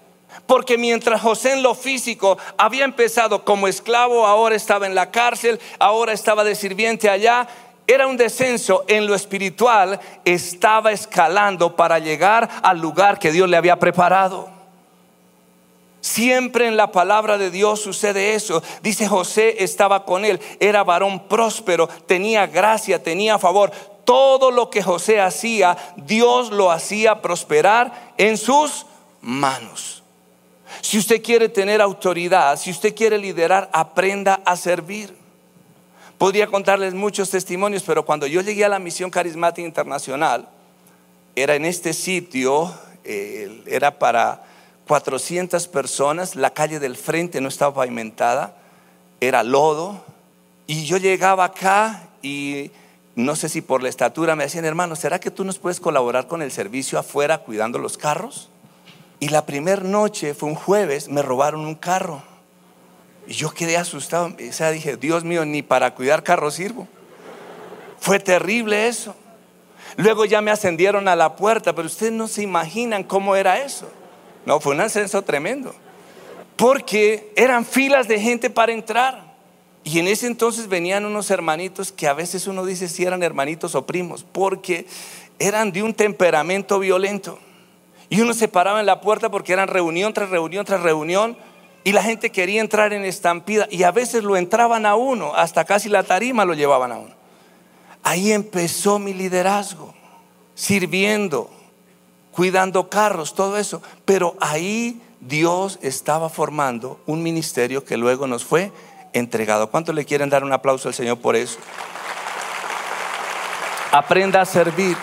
Porque 0.46 0.78
mientras 0.78 1.20
José 1.20 1.52
en 1.52 1.62
lo 1.62 1.74
físico 1.74 2.38
había 2.56 2.84
empezado 2.84 3.44
como 3.44 3.66
esclavo, 3.66 4.26
ahora 4.26 4.54
estaba 4.54 4.86
en 4.86 4.94
la 4.94 5.10
cárcel, 5.10 5.60
ahora 5.78 6.12
estaba 6.12 6.44
de 6.44 6.54
sirviente 6.54 7.10
allá, 7.10 7.48
era 7.86 8.06
un 8.06 8.16
descenso 8.16 8.84
en 8.86 9.06
lo 9.06 9.16
espiritual, 9.16 9.98
estaba 10.24 10.92
escalando 10.92 11.74
para 11.74 11.98
llegar 11.98 12.48
al 12.62 12.78
lugar 12.78 13.18
que 13.18 13.32
Dios 13.32 13.48
le 13.48 13.56
había 13.56 13.80
preparado. 13.80 14.48
Siempre 16.00 16.66
en 16.66 16.76
la 16.76 16.92
palabra 16.92 17.36
de 17.36 17.50
Dios 17.50 17.80
sucede 17.80 18.34
eso. 18.34 18.62
Dice 18.82 19.06
José 19.06 19.62
estaba 19.62 20.04
con 20.04 20.24
él, 20.24 20.40
era 20.58 20.82
varón 20.82 21.28
próspero, 21.28 21.88
tenía 21.88 22.46
gracia, 22.46 23.02
tenía 23.02 23.38
favor. 23.38 23.70
Todo 24.10 24.50
lo 24.50 24.70
que 24.70 24.82
José 24.82 25.20
hacía, 25.20 25.76
Dios 25.94 26.50
lo 26.50 26.72
hacía 26.72 27.22
prosperar 27.22 28.12
en 28.18 28.36
sus 28.36 28.84
manos. 29.20 30.02
Si 30.80 30.98
usted 30.98 31.22
quiere 31.22 31.48
tener 31.48 31.80
autoridad, 31.80 32.58
si 32.58 32.72
usted 32.72 32.92
quiere 32.92 33.18
liderar, 33.18 33.70
aprenda 33.72 34.40
a 34.44 34.56
servir. 34.56 35.16
Podría 36.18 36.48
contarles 36.48 36.92
muchos 36.92 37.30
testimonios, 37.30 37.84
pero 37.84 38.04
cuando 38.04 38.26
yo 38.26 38.40
llegué 38.40 38.64
a 38.64 38.68
la 38.68 38.80
misión 38.80 39.10
carismática 39.10 39.64
internacional, 39.64 40.48
era 41.36 41.54
en 41.54 41.64
este 41.64 41.92
sitio, 41.92 42.74
era 43.04 43.96
para 43.96 44.42
400 44.88 45.68
personas, 45.68 46.34
la 46.34 46.50
calle 46.50 46.80
del 46.80 46.96
frente 46.96 47.40
no 47.40 47.46
estaba 47.46 47.74
pavimentada, 47.74 48.56
era 49.20 49.44
lodo, 49.44 50.02
y 50.66 50.84
yo 50.84 50.96
llegaba 50.96 51.44
acá 51.44 52.08
y 52.22 52.72
no 53.16 53.36
sé 53.36 53.48
si 53.48 53.60
por 53.60 53.82
la 53.82 53.88
estatura 53.88 54.36
me 54.36 54.44
decían, 54.44 54.64
hermano, 54.64 54.96
¿será 54.96 55.18
que 55.18 55.30
tú 55.30 55.44
nos 55.44 55.58
puedes 55.58 55.80
colaborar 55.80 56.26
con 56.26 56.42
el 56.42 56.52
servicio 56.52 56.98
afuera 56.98 57.38
cuidando 57.38 57.78
los 57.78 57.98
carros? 57.98 58.50
Y 59.18 59.28
la 59.28 59.44
primera 59.44 59.82
noche, 59.82 60.32
fue 60.34 60.48
un 60.48 60.54
jueves, 60.54 61.08
me 61.08 61.20
robaron 61.20 61.60
un 61.60 61.74
carro. 61.74 62.22
Y 63.26 63.34
yo 63.34 63.50
quedé 63.50 63.76
asustado. 63.76 64.34
O 64.48 64.52
sea, 64.52 64.70
dije, 64.70 64.96
Dios 64.96 65.24
mío, 65.24 65.44
ni 65.44 65.62
para 65.62 65.94
cuidar 65.94 66.22
carros 66.22 66.54
sirvo. 66.54 66.88
Fue 67.98 68.18
terrible 68.18 68.88
eso. 68.88 69.14
Luego 69.96 70.24
ya 70.24 70.40
me 70.40 70.50
ascendieron 70.50 71.06
a 71.08 71.16
la 71.16 71.36
puerta, 71.36 71.74
pero 71.74 71.86
ustedes 71.86 72.12
no 72.12 72.28
se 72.28 72.42
imaginan 72.42 73.04
cómo 73.04 73.36
era 73.36 73.60
eso. 73.60 73.90
No, 74.46 74.60
fue 74.60 74.74
un 74.74 74.80
ascenso 74.80 75.22
tremendo. 75.22 75.74
Porque 76.56 77.32
eran 77.36 77.64
filas 77.64 78.08
de 78.08 78.18
gente 78.18 78.48
para 78.48 78.72
entrar. 78.72 79.29
Y 79.84 79.98
en 79.98 80.08
ese 80.08 80.26
entonces 80.26 80.68
venían 80.68 81.04
unos 81.04 81.30
hermanitos 81.30 81.92
que 81.92 82.06
a 82.06 82.12
veces 82.12 82.46
uno 82.46 82.64
dice 82.64 82.88
si 82.88 83.04
eran 83.04 83.22
hermanitos 83.22 83.74
o 83.74 83.86
primos, 83.86 84.24
porque 84.30 84.86
eran 85.38 85.72
de 85.72 85.82
un 85.82 85.94
temperamento 85.94 86.78
violento. 86.78 87.38
Y 88.10 88.20
uno 88.20 88.34
se 88.34 88.48
paraba 88.48 88.80
en 88.80 88.86
la 88.86 89.00
puerta 89.00 89.30
porque 89.30 89.52
eran 89.52 89.68
reunión 89.68 90.12
tras 90.12 90.30
reunión 90.30 90.64
tras 90.64 90.82
reunión 90.82 91.36
y 91.84 91.92
la 91.92 92.02
gente 92.02 92.30
quería 92.30 92.60
entrar 92.60 92.92
en 92.92 93.04
estampida 93.04 93.66
y 93.70 93.84
a 93.84 93.90
veces 93.90 94.22
lo 94.22 94.36
entraban 94.36 94.84
a 94.84 94.96
uno, 94.96 95.34
hasta 95.34 95.64
casi 95.64 95.88
la 95.88 96.02
tarima 96.02 96.44
lo 96.44 96.54
llevaban 96.54 96.92
a 96.92 96.98
uno. 96.98 97.14
Ahí 98.02 98.32
empezó 98.32 98.98
mi 98.98 99.14
liderazgo, 99.14 99.94
sirviendo, 100.54 101.50
cuidando 102.32 102.90
carros, 102.90 103.34
todo 103.34 103.56
eso. 103.56 103.82
Pero 104.04 104.36
ahí 104.40 105.00
Dios 105.20 105.78
estaba 105.82 106.28
formando 106.28 107.00
un 107.06 107.22
ministerio 107.22 107.84
que 107.84 107.96
luego 107.96 108.26
nos 108.26 108.44
fue 108.44 108.72
entregado. 109.12 109.70
¿Cuánto 109.70 109.92
le 109.92 110.04
quieren 110.04 110.30
dar 110.30 110.44
un 110.44 110.52
aplauso 110.52 110.88
al 110.88 110.94
Señor 110.94 111.18
por 111.18 111.36
eso? 111.36 111.58
Aprenda 113.92 114.40
a 114.40 114.44
servir 114.44 114.96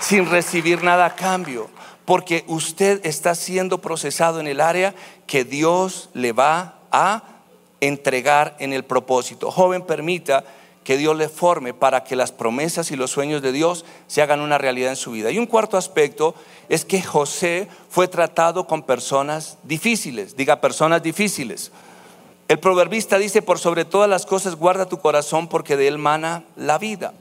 sin 0.00 0.30
recibir 0.30 0.82
nada 0.82 1.06
a 1.06 1.14
cambio, 1.14 1.70
porque 2.04 2.44
usted 2.46 3.04
está 3.04 3.34
siendo 3.34 3.78
procesado 3.78 4.38
en 4.38 4.46
el 4.46 4.60
área 4.60 4.94
que 5.26 5.44
Dios 5.44 6.10
le 6.12 6.32
va 6.32 6.74
a 6.92 7.22
entregar 7.80 8.56
en 8.58 8.72
el 8.72 8.84
propósito. 8.84 9.50
Joven, 9.50 9.82
permita 9.82 10.44
que 10.84 10.98
Dios 10.98 11.16
le 11.16 11.28
forme 11.28 11.72
para 11.72 12.04
que 12.04 12.14
las 12.14 12.30
promesas 12.30 12.90
y 12.90 12.96
los 12.96 13.10
sueños 13.10 13.40
de 13.40 13.52
Dios 13.52 13.84
se 14.06 14.22
hagan 14.22 14.40
una 14.40 14.58
realidad 14.58 14.90
en 14.90 14.96
su 14.96 15.12
vida. 15.12 15.30
Y 15.30 15.38
un 15.38 15.46
cuarto 15.46 15.78
aspecto 15.78 16.34
es 16.68 16.84
que 16.84 17.02
José 17.02 17.68
fue 17.88 18.06
tratado 18.06 18.66
con 18.66 18.82
personas 18.82 19.56
difíciles, 19.62 20.36
diga 20.36 20.60
personas 20.60 21.02
difíciles. 21.02 21.72
El 22.48 22.58
proverbista 22.58 23.18
dice, 23.18 23.42
por 23.42 23.58
sobre 23.58 23.84
todas 23.84 24.08
las 24.08 24.26
cosas 24.26 24.56
guarda 24.56 24.86
tu 24.86 24.98
corazón 24.98 25.48
porque 25.48 25.76
de 25.76 25.88
él 25.88 25.98
mana 25.98 26.44
la 26.56 26.78
vida. 26.78 27.14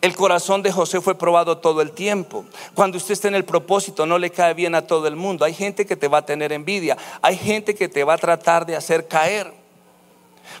El 0.00 0.16
corazón 0.16 0.62
de 0.62 0.72
José 0.72 1.00
fue 1.00 1.16
probado 1.16 1.58
todo 1.58 1.82
el 1.82 1.92
tiempo. 1.92 2.44
Cuando 2.74 2.96
usted 2.96 3.12
está 3.12 3.28
en 3.28 3.34
el 3.34 3.44
propósito 3.44 4.06
no 4.06 4.18
le 4.18 4.30
cae 4.30 4.54
bien 4.54 4.74
a 4.74 4.86
todo 4.86 5.06
el 5.06 5.16
mundo. 5.16 5.44
Hay 5.44 5.52
gente 5.52 5.84
que 5.84 5.96
te 5.96 6.08
va 6.08 6.18
a 6.18 6.26
tener 6.26 6.52
envidia. 6.52 6.96
Hay 7.20 7.36
gente 7.36 7.74
que 7.74 7.88
te 7.88 8.02
va 8.02 8.14
a 8.14 8.18
tratar 8.18 8.64
de 8.64 8.74
hacer 8.74 9.06
caer. 9.06 9.52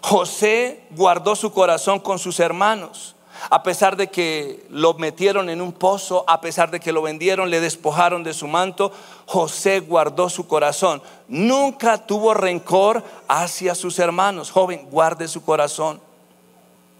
José 0.02 0.84
guardó 0.90 1.34
su 1.34 1.52
corazón 1.52 1.98
con 1.98 2.18
sus 2.18 2.38
hermanos. 2.40 3.16
A 3.50 3.62
pesar 3.62 3.96
de 3.96 4.08
que 4.08 4.66
lo 4.70 4.94
metieron 4.94 5.50
en 5.50 5.60
un 5.60 5.72
pozo, 5.72 6.24
a 6.26 6.40
pesar 6.40 6.70
de 6.70 6.80
que 6.80 6.92
lo 6.92 7.02
vendieron, 7.02 7.50
le 7.50 7.60
despojaron 7.60 8.22
de 8.22 8.34
su 8.34 8.46
manto, 8.46 8.92
José 9.26 9.80
guardó 9.80 10.28
su 10.28 10.46
corazón. 10.46 11.02
Nunca 11.28 12.06
tuvo 12.06 12.34
rencor 12.34 13.02
hacia 13.28 13.74
sus 13.74 13.98
hermanos. 13.98 14.50
Joven, 14.50 14.88
guarde 14.90 15.28
su 15.28 15.44
corazón. 15.44 16.00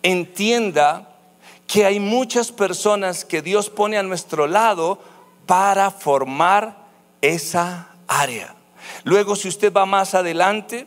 Entienda 0.03 1.09
que 1.67 1.87
hay 1.87 2.01
muchas 2.01 2.53
personas 2.53 3.25
que 3.25 3.41
Dios 3.41 3.71
pone 3.71 3.97
a 3.97 4.03
nuestro 4.03 4.47
lado 4.47 4.99
para 5.47 5.91
formar 5.91 6.77
esa 7.21 7.89
área. 8.09 8.55
Luego, 9.05 9.37
si 9.37 9.49
usted 9.49 9.73
va 9.73 9.87
más 9.87 10.15
adelante, 10.15 10.87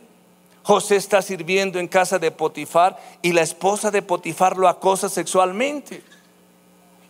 José 0.66 0.96
está 0.96 1.22
sirviendo 1.22 1.78
en 1.78 1.86
casa 1.86 2.18
de 2.18 2.32
Potifar 2.32 3.00
y 3.22 3.32
la 3.32 3.42
esposa 3.42 3.92
de 3.92 4.02
Potifar 4.02 4.56
lo 4.56 4.66
acosa 4.66 5.08
sexualmente. 5.08 6.02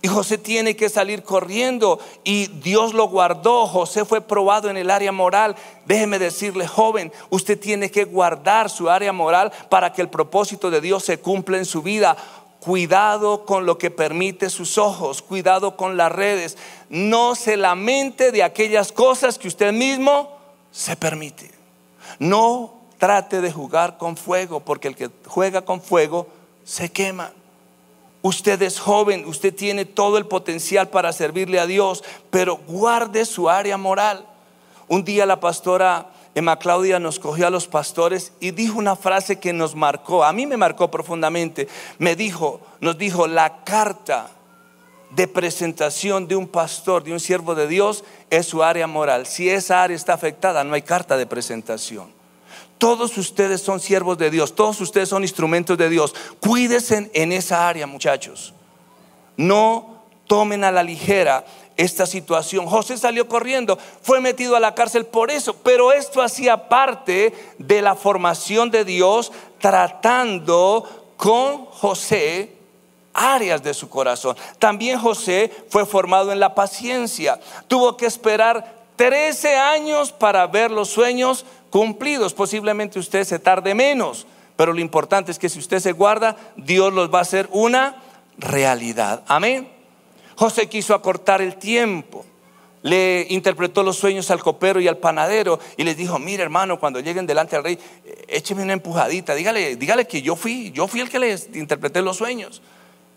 Y 0.03 0.09
José 0.09 0.37
tiene 0.37 0.77
que 0.77 0.91
salir 0.91 1.23
corriendo 1.23 1.99
y 2.23 2.49
Dios 2.49 2.93
lo 2.93 3.09
guardó. 3.09 3.67
José 3.67 4.05
fue 4.05 4.21
probado 4.21 4.69
en 4.69 4.77
el 4.77 4.91
área 4.91 5.11
moral. 5.11 5.57
Déjeme 5.87 6.19
decirle, 6.19 6.69
joven, 6.69 7.11
usted 7.31 7.59
tiene 7.59 7.91
que 7.91 8.05
guardar 8.05 8.69
su 8.69 8.91
área 8.91 9.15
moral 9.15 9.51
para 9.71 9.91
que 9.91 10.03
el 10.03 10.11
propósito 10.11 10.71
de 10.71 10.83
Dios 10.83 11.07
se 11.07 11.19
cumpla 11.19 11.57
en 11.57 11.65
su 11.65 11.81
vida. 11.81 12.15
Cuidado 12.61 13.47
con 13.47 13.65
lo 13.65 13.79
que 13.79 13.91
permite 13.91 14.51
sus 14.51 14.77
ojos, 14.77 15.23
cuidado 15.23 15.79
con 15.79 15.97
las 15.97 16.13
redes. 16.13 16.59
No 16.91 17.35
se 17.35 17.57
lamente 17.57 18.33
de 18.33 18.43
aquellas 18.43 18.93
cosas 18.93 19.39
que 19.39 19.49
usted 19.49 19.73
mismo 19.73 20.37
se 20.71 20.95
permite. 20.95 21.51
No 22.19 22.76
trate 22.99 23.41
de 23.41 23.53
jugar 23.53 23.99
con 23.99 24.17
fuego, 24.17 24.61
porque 24.61 24.89
el 24.89 24.97
que 24.97 25.11
juega 25.27 25.63
con 25.63 25.81
fuego 25.81 26.29
se 26.65 26.91
quema. 26.91 27.33
Usted 28.23 28.61
es 28.63 28.81
joven, 28.81 29.25
usted 29.27 29.55
tiene 29.55 29.85
todo 29.85 30.19
el 30.19 30.27
potencial 30.27 30.89
para 30.89 31.13
servirle 31.13 31.61
a 31.61 31.67
Dios, 31.67 32.03
pero 32.31 32.57
guarde 32.57 33.25
su 33.25 33.49
área 33.49 33.77
moral. 33.77 34.27
Un 34.89 35.05
día 35.05 35.27
la 35.27 35.39
pastora 35.39 36.11
Emma 36.35 36.59
Claudia 36.59 36.99
nos 36.99 37.19
cogió 37.19 37.47
a 37.47 37.51
los 37.51 37.67
pastores 37.67 38.33
y 38.41 38.51
dijo 38.51 38.79
una 38.79 38.95
frase 38.95 39.39
que 39.39 39.53
nos 39.53 39.75
marcó, 39.75 40.23
a 40.23 40.33
mí 40.33 40.47
me 40.47 40.57
marcó 40.57 40.91
profundamente. 40.91 41.67
Me 41.99 42.15
dijo, 42.15 42.61
nos 42.81 42.99
dijo, 42.99 43.27
la 43.27 43.65
carta 43.65 44.29
de 45.13 45.29
presentación 45.29 46.29
de 46.29 46.37
un 46.37 46.49
pastor, 46.49 47.05
de 47.05 47.13
un 47.13 47.21
siervo 47.21 47.55
de 47.55 47.69
Dios, 47.69 48.05
es 48.29 48.47
su 48.47 48.63
área 48.63 48.87
moral. 48.87 49.27
Si 49.27 49.49
esa 49.49 49.83
área 49.83 49.97
está 49.97 50.13
afectada, 50.13 50.63
no 50.63 50.75
hay 50.75 50.83
carta 50.83 51.17
de 51.17 51.27
presentación. 51.27 52.16
Todos 52.79 53.17
ustedes 53.17 53.63
son 53.63 53.81
siervos 53.81 54.19
de 54.19 54.31
Dios, 54.31 54.55
todos 54.55 54.81
ustedes 54.81 55.09
son 55.09 55.23
instrumentos 55.23 55.79
de 55.79 55.89
Dios. 55.89 56.15
Cuídense 56.41 57.11
en 57.15 57.33
esa 57.33 57.69
área, 57.69 57.87
muchachos. 57.87 58.53
No 59.37 60.03
tomen 60.27 60.65
a 60.65 60.73
la 60.73 60.83
ligera 60.83 61.45
esta 61.77 62.07
situación. 62.07 62.67
José 62.67 62.97
salió 62.99 63.29
corriendo, 63.29 63.79
fue 64.03 64.21
metido 64.21 64.57
a 64.57 64.61
la 64.61 64.75
cárcel 64.75 65.07
por 65.07 65.31
eso, 65.31 65.57
pero 65.63 65.93
esto 65.93 66.23
hacía 66.23 66.69
parte 66.69 67.35
de 67.59 67.83
la 67.83 67.95
formación 67.95 68.71
de 68.71 68.85
Dios 68.85 69.33
tratando 69.61 71.15
con 71.17 71.67
José 71.67 72.57
áreas 73.17 73.63
de 73.63 73.75
su 73.75 73.89
corazón. 73.89 74.37
También 74.59 74.99
José 74.99 75.51
fue 75.71 75.87
formado 75.87 76.33
en 76.33 76.41
la 76.41 76.55
paciencia. 76.55 77.41
Tuvo 77.67 77.97
que 77.97 78.07
esperar 78.07 78.77
13 78.97 79.57
años 79.57 80.13
para 80.13 80.47
ver 80.47 80.71
los 80.71 80.89
sueños 80.89 81.45
cumplidos. 81.71 82.35
Posiblemente 82.35 82.99
usted 82.99 83.25
se 83.25 83.39
tarde 83.39 83.75
menos, 83.75 84.27
pero 84.57 84.73
lo 84.73 84.81
importante 84.81 85.31
es 85.31 85.39
que 85.39 85.49
si 85.49 85.59
usted 85.59 85.81
se 85.81 85.93
guarda, 85.93 86.37
Dios 86.57 86.93
los 86.93 87.13
va 87.13 87.19
a 87.19 87.23
hacer 87.23 87.49
una 87.53 88.03
realidad. 88.39 89.23
Amén. 89.27 89.69
José 90.37 90.69
quiso 90.69 90.95
acortar 90.95 91.41
el 91.41 91.57
tiempo. 91.57 92.25
Le 92.83 93.27
interpretó 93.31 93.83
los 93.83 93.97
sueños 93.97 94.31
al 94.31 94.43
copero 94.43 94.81
y 94.81 94.87
al 94.87 94.99
panadero 94.99 95.59
y 95.77 95.83
les 95.83 95.97
dijo, 95.97 96.19
mire 96.19 96.45
hermano, 96.45 96.79
cuando 96.79 97.01
lleguen 97.01 97.27
delante 97.27 97.57
del 97.57 97.65
rey, 97.65 97.79
écheme 98.29 98.63
una 98.63 98.75
empujadita, 98.75 99.35
dígale, 99.35 99.75
dígale 99.77 100.07
que 100.07 100.23
yo 100.23 100.37
fui, 100.37 100.71
yo 100.71 100.87
fui 100.87 101.01
el 101.01 101.09
que 101.09 101.19
les 101.19 101.49
interpreté 101.55 102.01
los 102.01 102.17
sueños. 102.17 102.63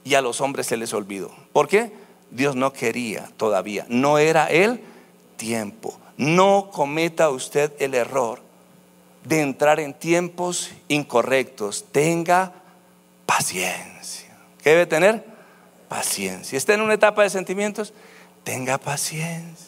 Y 0.03 0.15
a 0.15 0.21
los 0.21 0.41
hombres 0.41 0.65
se 0.65 0.77
les 0.77 0.93
olvidó. 0.93 1.29
¿Por 1.53 1.67
qué? 1.67 1.91
Dios 2.31 2.55
no 2.55 2.73
quería 2.73 3.29
todavía, 3.37 3.85
no 3.89 4.17
era 4.17 4.47
el 4.47 4.81
tiempo. 5.35 5.99
No 6.19 6.69
cometa 6.69 7.29
usted 7.29 7.71
el 7.79 7.93
error 7.93 8.41
de 9.23 9.39
entrar 9.39 9.79
en 9.79 9.93
tiempos 9.93 10.69
incorrectos. 10.89 11.85
Tenga 11.93 12.51
paciencia. 13.25 14.37
¿Qué 14.61 14.71
debe 14.71 14.85
tener? 14.85 15.23
Paciencia. 15.87 16.57
¿Está 16.57 16.73
en 16.73 16.81
una 16.81 16.95
etapa 16.95 17.23
de 17.23 17.29
sentimientos? 17.29 17.93
Tenga 18.43 18.77
paciencia. 18.77 19.67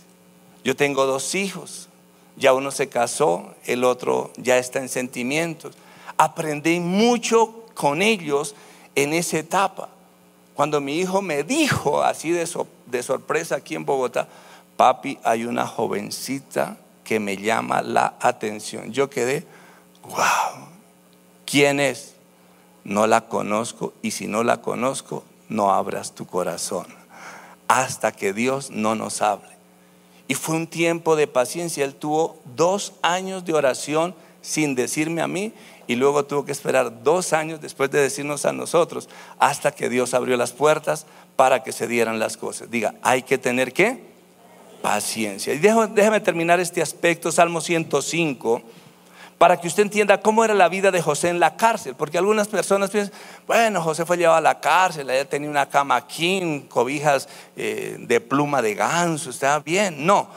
Yo 0.61 0.75
tengo 0.75 1.05
dos 1.05 1.35
hijos. 1.35 1.87
Ya 2.35 2.51
uno 2.51 2.71
se 2.71 2.89
casó, 2.89 3.55
el 3.63 3.85
otro 3.85 4.33
ya 4.35 4.57
está 4.57 4.79
en 4.79 4.89
sentimientos. 4.89 5.73
Aprendí 6.17 6.81
mucho 6.81 7.63
con 7.75 8.01
ellos 8.01 8.55
en 8.95 9.13
esa 9.13 9.37
etapa. 9.37 9.87
Cuando 10.53 10.81
mi 10.81 10.99
hijo 10.99 11.21
me 11.21 11.43
dijo 11.43 12.03
así 12.03 12.31
de, 12.31 12.45
de 12.87 13.03
sorpresa 13.03 13.55
aquí 13.55 13.75
en 13.75 13.85
Bogotá, 13.85 14.27
papi, 14.77 15.19
hay 15.23 15.45
una 15.45 15.67
jovencita 15.67 16.77
que 17.03 17.19
me 17.19 17.38
llama 17.38 17.81
la 17.81 18.15
atención. 18.19 18.91
Yo 18.91 19.10
quedé, 19.10 19.45
wow, 20.03 20.67
¿quién 21.45 21.79
es? 21.79 22.15
No 22.84 23.07
la 23.07 23.27
conozco 23.27 23.93
y 24.01 24.12
si 24.12 24.27
no 24.27 24.43
la 24.43 24.62
conozco, 24.62 25.23
no 25.49 25.73
abras 25.73 26.13
tu 26.13 26.25
corazón 26.25 26.88
hasta 27.67 28.12
que 28.12 28.34
Dios 28.34 28.69
no 28.69 28.95
nos 28.95 29.21
hable. 29.21 29.49
Y 30.27 30.36
fue 30.36 30.55
un 30.55 30.67
tiempo 30.67 31.15
de 31.15 31.27
paciencia. 31.27 31.86
Él 31.86 31.95
tuvo 31.95 32.38
dos 32.55 32.93
años 33.01 33.45
de 33.45 33.53
oración 33.53 34.15
sin 34.41 34.75
decirme 34.75 35.21
a 35.21 35.27
mí 35.27 35.53
y 35.88 35.95
luego 35.95 36.25
tuvo 36.25 36.45
que 36.45 36.51
esperar 36.51 37.03
dos 37.03 37.31
años 37.34 37.62
después 37.62 37.91
de 37.91 38.01
decirnos 38.01 38.45
a 38.45 38.53
nosotros 38.53 39.07
hasta 39.39 39.71
que 39.71 39.89
Dios 39.89 40.13
abrió 40.13 40.36
las 40.38 40.51
puertas 40.51 41.05
para 41.36 41.63
que 41.63 41.71
se 41.71 41.88
dieran 41.88 42.19
las 42.19 42.38
cosas. 42.38 42.69
Diga, 42.69 42.95
hay 43.01 43.23
que 43.23 43.38
tener 43.38 43.73
que 43.73 44.11
paciencia. 44.82 45.54
Y 45.54 45.60
déjame 45.60 46.20
terminar 46.20 46.60
este 46.60 46.82
aspecto, 46.82 47.32
Salmo 47.32 47.62
105. 47.62 48.62
para 49.38 49.60
que 49.60 49.67
usted 49.67 49.82
entienda 49.82 50.22
cómo 50.22 50.46
era 50.46 50.54
la 50.54 50.70
vida 50.70 50.91
de 50.91 51.02
José 51.02 51.30
en 51.30 51.39
la 51.39 51.58
cárcel, 51.58 51.96
porque 51.96 52.20
algunas 52.20 52.48
personas 52.48 52.91
piensan, 52.91 53.12
bueno, 53.48 53.82
José 53.82 54.06
fue 54.06 54.15
llevado 54.15 54.38
a 54.38 54.41
la 54.41 54.60
cárcel, 54.60 55.10
él 55.10 55.26
tenía 55.26 55.50
una 55.50 55.67
cama 55.67 56.06
king, 56.06 56.62
cobijas 56.67 57.28
eh, 57.56 57.96
de 58.00 58.22
pluma 58.22 58.62
de 58.62 58.76
ganso, 58.76 59.32
estaba 59.32 59.58
bien. 59.58 60.06
No, 60.06 60.30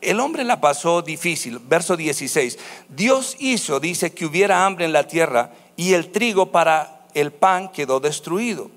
el 0.00 0.20
hombre 0.20 0.44
la 0.44 0.60
pasó 0.60 1.02
difícil. 1.02 1.58
Verso 1.58 1.96
16, 1.96 2.58
Dios 2.88 3.36
hizo, 3.38 3.80
dice, 3.80 4.12
que 4.12 4.26
hubiera 4.26 4.64
hambre 4.64 4.84
en 4.84 4.92
la 4.92 5.06
tierra 5.06 5.52
y 5.76 5.94
el 5.94 6.10
trigo 6.12 6.50
para 6.50 7.06
el 7.14 7.32
pan 7.32 7.70
quedó 7.70 8.00
destruido. 8.00 8.70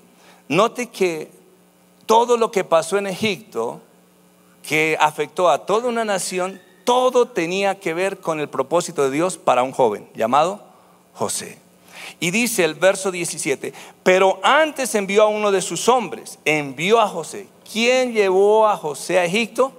Note 0.48 0.88
que 0.88 1.30
todo 2.06 2.36
lo 2.36 2.50
que 2.50 2.64
pasó 2.64 2.98
en 2.98 3.06
Egipto, 3.06 3.80
que 4.66 4.96
afectó 4.98 5.50
a 5.50 5.66
toda 5.66 5.88
una 5.88 6.04
nación, 6.04 6.60
todo 6.84 7.26
tenía 7.26 7.78
que 7.78 7.94
ver 7.94 8.18
con 8.20 8.40
el 8.40 8.48
propósito 8.48 9.02
de 9.04 9.10
Dios 9.10 9.38
para 9.38 9.62
un 9.62 9.72
joven 9.72 10.08
llamado 10.14 10.62
José. 11.14 11.58
Y 12.20 12.30
dice 12.30 12.64
el 12.64 12.74
verso 12.74 13.10
17, 13.10 13.72
pero 14.02 14.38
antes 14.42 14.94
envió 14.94 15.22
a 15.22 15.28
uno 15.28 15.50
de 15.50 15.62
sus 15.62 15.88
hombres, 15.88 16.38
envió 16.44 17.00
a 17.00 17.08
José. 17.08 17.48
¿Quién 17.70 18.12
llevó 18.12 18.68
a 18.68 18.76
José 18.76 19.18
a 19.18 19.24
Egipto? 19.24 19.72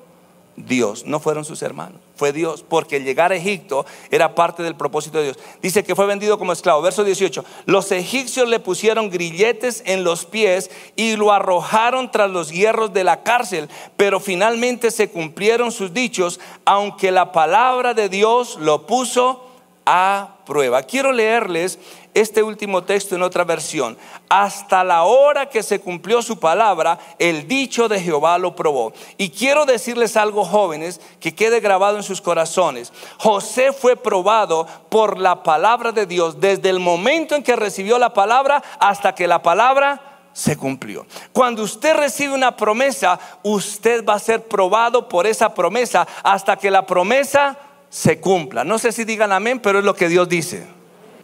Dios, 0.56 1.06
no 1.06 1.20
fueron 1.20 1.46
sus 1.46 1.62
hermanos, 1.62 2.00
fue 2.16 2.32
Dios, 2.32 2.64
porque 2.68 3.00
llegar 3.00 3.32
a 3.32 3.36
Egipto 3.36 3.86
era 4.10 4.36
parte 4.36 4.64
del 4.64 4.76
propósito 4.76 5.18
de 5.18 5.26
Dios. 5.26 5.40
Dice 5.62 5.84
que 5.84 5.96
fue 5.96 6.06
vendido 6.06 6.38
como 6.38 6.54
esclavo. 6.54 6.82
Verso 6.82 7.04
18, 7.04 7.44
los 7.66 7.92
egipcios 7.92 8.48
le 8.48 8.60
pusieron 8.60 9.10
grilletes 9.10 9.84
en 9.86 10.04
los 10.04 10.26
pies 10.26 10.72
y 10.96 11.16
lo 11.16 11.32
arrojaron 11.32 12.12
tras 12.12 12.30
los 12.30 12.52
hierros 12.52 12.94
de 12.94 13.04
la 13.04 13.24
cárcel, 13.24 13.70
pero 13.98 14.20
finalmente 14.20 14.92
se 14.92 15.10
cumplieron 15.10 15.72
sus 15.72 15.94
dichos, 15.94 16.40
aunque 16.64 17.12
la 17.12 17.32
palabra 17.32 17.94
de 17.94 18.10
Dios 18.10 18.58
lo 18.60 18.86
puso 18.86 19.46
a 19.86 20.38
prueba. 20.46 20.84
Quiero 20.84 21.12
leerles 21.12 21.80
este 22.16 22.42
último 22.42 22.84
texto 22.84 23.14
en 23.14 23.22
otra 23.22 23.44
versión. 23.44 23.96
Hasta 24.30 24.84
la 24.84 25.04
hora 25.04 25.48
que 25.50 25.62
se 25.62 25.80
cumplió 25.80 26.22
su 26.22 26.40
palabra, 26.40 26.98
el 27.20 27.48
dicho 27.48 27.88
de 27.88 28.00
Jehová 28.00 28.40
lo 28.40 28.56
probó. 28.56 28.94
Y 29.18 29.30
quiero 29.30 29.66
decirles 29.66 30.18
algo, 30.18 30.46
jóvenes, 30.46 31.02
que 31.20 31.36
quede 31.36 31.60
grabado 31.60 31.98
en 31.98 32.04
sus 32.04 32.22
corazones. 32.22 32.92
José 33.20 33.74
fue 33.74 33.98
probado 33.98 34.66
por 34.90 35.20
la 35.20 35.44
palabra 35.44 35.92
de 35.92 36.06
Dios 36.06 36.40
desde 36.40 36.70
el 36.70 36.80
momento 36.80 37.36
en 37.36 37.44
que 37.44 37.56
recibió 37.56 38.00
la 38.00 38.14
palabra 38.14 38.64
hasta 38.80 39.14
que 39.14 39.28
la 39.28 39.44
palabra 39.44 40.30
se 40.32 40.58
cumplió. 40.58 41.06
Cuando 41.34 41.64
usted 41.64 41.96
recibe 41.96 42.34
una 42.34 42.56
promesa, 42.56 43.20
usted 43.44 44.06
va 44.06 44.16
a 44.16 44.20
ser 44.20 44.48
probado 44.48 45.10
por 45.10 45.28
esa 45.28 45.54
promesa 45.54 46.08
hasta 46.24 46.56
que 46.56 46.72
la 46.72 46.86
promesa 46.86 47.58
se 47.90 48.22
cumpla. 48.22 48.64
No 48.64 48.80
sé 48.80 48.94
si 48.94 49.04
digan 49.04 49.34
amén, 49.34 49.60
pero 49.60 49.80
es 49.80 49.86
lo 49.86 49.96
que 49.96 50.08
Dios 50.08 50.30
dice. 50.30 50.66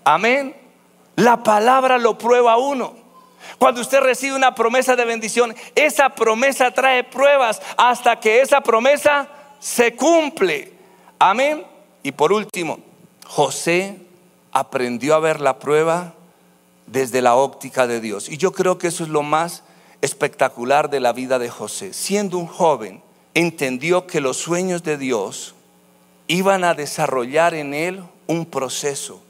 Amén. 0.04 0.61
La 1.22 1.44
palabra 1.44 2.00
lo 2.00 2.18
prueba 2.18 2.58
uno. 2.58 2.94
Cuando 3.60 3.82
usted 3.82 4.00
recibe 4.00 4.36
una 4.36 4.56
promesa 4.56 4.96
de 4.96 5.06
bendición, 5.06 5.54
esa 5.76 6.10
promesa 6.10 6.72
trae 6.72 7.04
pruebas 7.04 7.62
hasta 7.78 8.20
que 8.20 8.42
esa 8.42 8.62
promesa 8.62 9.30
se 9.60 9.96
cumple. 9.96 10.74
Amén. 11.20 11.64
Y 12.02 12.12
por 12.12 12.34
último, 12.34 12.80
José 13.28 14.00
aprendió 14.52 15.14
a 15.14 15.20
ver 15.20 15.42
la 15.42 15.60
prueba 15.60 16.16
desde 16.88 17.22
la 17.22 17.36
óptica 17.36 17.86
de 17.86 18.02
Dios. 18.02 18.28
Y 18.28 18.38
yo 18.38 18.52
creo 18.52 18.80
que 18.80 18.88
eso 18.88 19.04
es 19.04 19.10
lo 19.10 19.22
más 19.22 19.62
espectacular 20.02 20.90
de 20.90 21.02
la 21.02 21.14
vida 21.14 21.38
de 21.38 21.52
José. 21.52 21.94
Siendo 21.94 22.40
un 22.40 22.48
joven, 22.48 23.04
entendió 23.36 24.08
que 24.08 24.22
los 24.22 24.38
sueños 24.38 24.82
de 24.82 24.98
Dios 24.98 25.54
iban 26.26 26.64
a 26.64 26.74
desarrollar 26.74 27.54
en 27.54 27.76
él 27.76 28.04
un 28.26 28.48
proceso. 28.48 29.22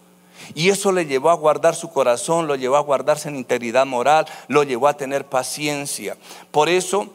Y 0.55 0.69
eso 0.69 0.91
le 0.91 1.05
llevó 1.05 1.29
a 1.29 1.35
guardar 1.35 1.75
su 1.75 1.91
corazón, 1.91 2.47
lo 2.47 2.55
llevó 2.55 2.77
a 2.77 2.81
guardarse 2.81 3.29
en 3.29 3.35
integridad 3.35 3.85
moral, 3.85 4.25
lo 4.47 4.63
llevó 4.63 4.87
a 4.87 4.95
tener 4.95 5.25
paciencia. 5.25 6.17
Por 6.51 6.69
eso, 6.69 7.07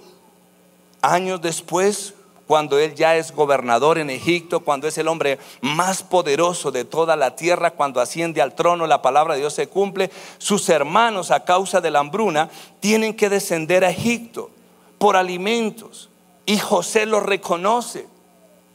años 1.03 1.41
después, 1.41 2.15
cuando 2.47 2.79
él 2.79 2.95
ya 2.95 3.17
es 3.17 3.33
gobernador 3.33 3.99
en 3.99 4.09
Egipto, 4.09 4.61
cuando 4.61 4.87
es 4.87 4.97
el 4.99 5.09
hombre 5.09 5.39
más 5.63 6.03
poderoso 6.03 6.71
de 6.71 6.85
toda 6.85 7.17
la 7.17 7.35
tierra, 7.35 7.73
cuando 7.73 8.01
asciende 8.01 8.41
al 8.41 8.55
trono, 8.55 8.87
la 8.87 9.03
palabra 9.03 9.35
de 9.35 9.41
Dios 9.41 9.55
se 9.55 9.67
cumple, 9.67 10.11
sus 10.39 10.69
hermanos 10.69 11.31
a 11.31 11.45
causa 11.45 11.81
de 11.81 11.91
la 11.91 11.99
hambruna 11.99 12.49
tienen 12.81 13.15
que 13.15 13.29
descender 13.29 13.85
a 13.85 13.91
Egipto 13.91 14.51
por 14.99 15.17
alimentos. 15.17 16.09
Y 16.47 16.59
José 16.59 17.07
lo 17.07 17.19
reconoce. 17.19 18.07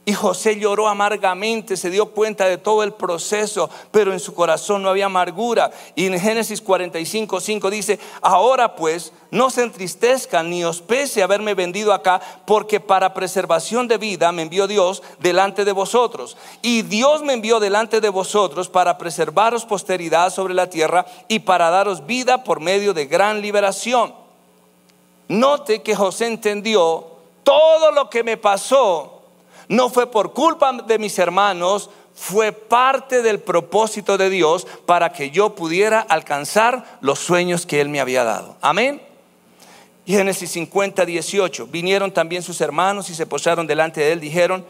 Y 0.04 0.14
José 0.14 0.58
lloró 0.58 0.88
amargamente, 0.88 1.76
se 1.76 1.88
dio 1.88 2.06
cuenta 2.06 2.46
de 2.46 2.58
todo 2.58 2.82
el 2.82 2.92
proceso, 2.92 3.70
pero 3.92 4.12
en 4.12 4.18
su 4.18 4.34
corazón 4.34 4.82
no 4.82 4.88
había 4.88 5.06
amargura. 5.06 5.70
Y 5.94 6.06
en 6.06 6.18
Génesis 6.18 6.60
45, 6.60 7.40
5 7.40 7.70
dice, 7.70 8.00
ahora 8.20 8.74
pues 8.74 9.12
no 9.30 9.48
se 9.48 9.62
entristezcan 9.62 10.50
ni 10.50 10.64
os 10.64 10.82
pese 10.82 11.22
haberme 11.22 11.54
vendido 11.54 11.92
acá, 11.92 12.20
porque 12.46 12.80
para 12.80 13.14
preservación 13.14 13.86
de 13.86 13.96
vida 13.96 14.32
me 14.32 14.42
envió 14.42 14.66
Dios 14.66 15.04
delante 15.20 15.64
de 15.64 15.70
vosotros. 15.70 16.36
Y 16.62 16.82
Dios 16.82 17.22
me 17.22 17.34
envió 17.34 17.60
delante 17.60 18.00
de 18.00 18.08
vosotros 18.08 18.68
para 18.68 18.98
preservaros 18.98 19.64
posteridad 19.64 20.30
sobre 20.30 20.54
la 20.54 20.68
tierra 20.68 21.06
y 21.28 21.38
para 21.38 21.70
daros 21.70 22.06
vida 22.06 22.42
por 22.42 22.58
medio 22.58 22.92
de 22.92 23.06
gran 23.06 23.40
liberación. 23.40 24.12
Note 25.28 25.80
que 25.80 25.94
José 25.94 26.26
entendió 26.26 27.06
todo 27.44 27.92
lo 27.92 28.10
que 28.10 28.24
me 28.24 28.36
pasó 28.36 29.21
no 29.72 29.88
fue 29.88 30.10
por 30.10 30.34
culpa 30.34 30.70
de 30.72 30.98
mis 30.98 31.18
hermanos, 31.18 31.88
fue 32.14 32.52
parte 32.52 33.22
del 33.22 33.40
propósito 33.40 34.18
de 34.18 34.28
Dios 34.28 34.66
para 34.84 35.14
que 35.14 35.30
yo 35.30 35.54
pudiera 35.54 36.00
alcanzar 36.00 36.98
los 37.00 37.18
sueños 37.18 37.64
que 37.64 37.80
Él 37.80 37.88
me 37.88 37.98
había 37.98 38.22
dado. 38.22 38.54
Amén. 38.60 39.00
Génesis 40.06 40.50
50, 40.50 41.06
18. 41.06 41.68
Vinieron 41.68 42.12
también 42.12 42.42
sus 42.42 42.60
hermanos 42.60 43.08
y 43.08 43.14
se 43.14 43.24
posaron 43.24 43.66
delante 43.66 44.02
de 44.02 44.12
él. 44.12 44.20
Dijeron, 44.20 44.66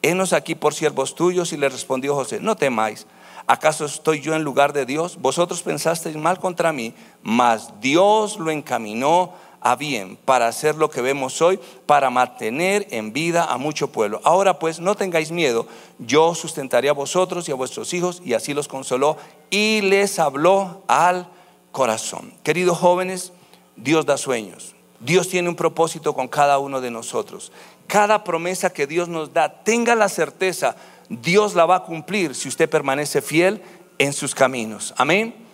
henos 0.00 0.32
aquí 0.32 0.54
por 0.54 0.72
siervos 0.72 1.14
tuyos. 1.14 1.52
Y 1.52 1.58
le 1.58 1.68
respondió 1.68 2.14
José, 2.14 2.40
no 2.40 2.56
temáis. 2.56 3.06
¿Acaso 3.46 3.84
estoy 3.84 4.22
yo 4.22 4.34
en 4.34 4.42
lugar 4.42 4.72
de 4.72 4.86
Dios? 4.86 5.18
Vosotros 5.20 5.62
pensasteis 5.62 6.16
mal 6.16 6.38
contra 6.40 6.72
mí, 6.72 6.94
mas 7.22 7.74
Dios 7.80 8.38
lo 8.38 8.50
encaminó 8.50 9.34
a 9.66 9.74
bien 9.74 10.16
para 10.24 10.46
hacer 10.46 10.76
lo 10.76 10.88
que 10.88 11.00
vemos 11.00 11.42
hoy, 11.42 11.58
para 11.86 12.08
mantener 12.08 12.86
en 12.90 13.12
vida 13.12 13.46
a 13.46 13.58
mucho 13.58 13.90
pueblo. 13.90 14.20
Ahora 14.22 14.60
pues 14.60 14.78
no 14.78 14.94
tengáis 14.94 15.32
miedo, 15.32 15.66
yo 15.98 16.36
sustentaré 16.36 16.88
a 16.88 16.92
vosotros 16.92 17.48
y 17.48 17.52
a 17.52 17.56
vuestros 17.56 17.92
hijos 17.92 18.22
y 18.24 18.34
así 18.34 18.54
los 18.54 18.68
consoló 18.68 19.16
y 19.50 19.80
les 19.80 20.20
habló 20.20 20.84
al 20.86 21.26
corazón. 21.72 22.32
Queridos 22.44 22.78
jóvenes, 22.78 23.32
Dios 23.74 24.06
da 24.06 24.16
sueños. 24.16 24.76
Dios 25.00 25.28
tiene 25.28 25.48
un 25.48 25.56
propósito 25.56 26.14
con 26.14 26.28
cada 26.28 26.60
uno 26.60 26.80
de 26.80 26.92
nosotros. 26.92 27.50
Cada 27.88 28.22
promesa 28.22 28.72
que 28.72 28.86
Dios 28.86 29.08
nos 29.08 29.32
da, 29.32 29.64
tenga 29.64 29.96
la 29.96 30.08
certeza, 30.08 30.76
Dios 31.08 31.56
la 31.56 31.66
va 31.66 31.76
a 31.76 31.82
cumplir 31.82 32.36
si 32.36 32.48
usted 32.48 32.70
permanece 32.70 33.20
fiel 33.20 33.60
en 33.98 34.12
sus 34.12 34.32
caminos. 34.32 34.94
Amén. 34.96 35.45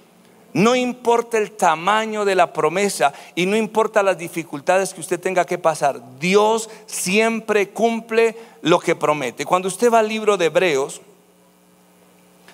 No 0.54 0.76
importa 0.76 1.38
el 1.38 1.52
tamaño 1.52 2.24
de 2.24 2.34
la 2.34 2.52
promesa 2.52 3.14
y 3.34 3.46
no 3.46 3.56
importa 3.56 4.02
las 4.02 4.18
dificultades 4.18 4.92
que 4.92 5.00
usted 5.00 5.18
tenga 5.18 5.46
que 5.46 5.56
pasar, 5.56 6.02
Dios 6.18 6.68
siempre 6.86 7.70
cumple 7.70 8.36
lo 8.60 8.78
que 8.78 8.94
promete. 8.94 9.46
Cuando 9.46 9.68
usted 9.68 9.90
va 9.90 10.00
al 10.00 10.08
libro 10.08 10.36
de 10.36 10.46
Hebreos, 10.46 11.00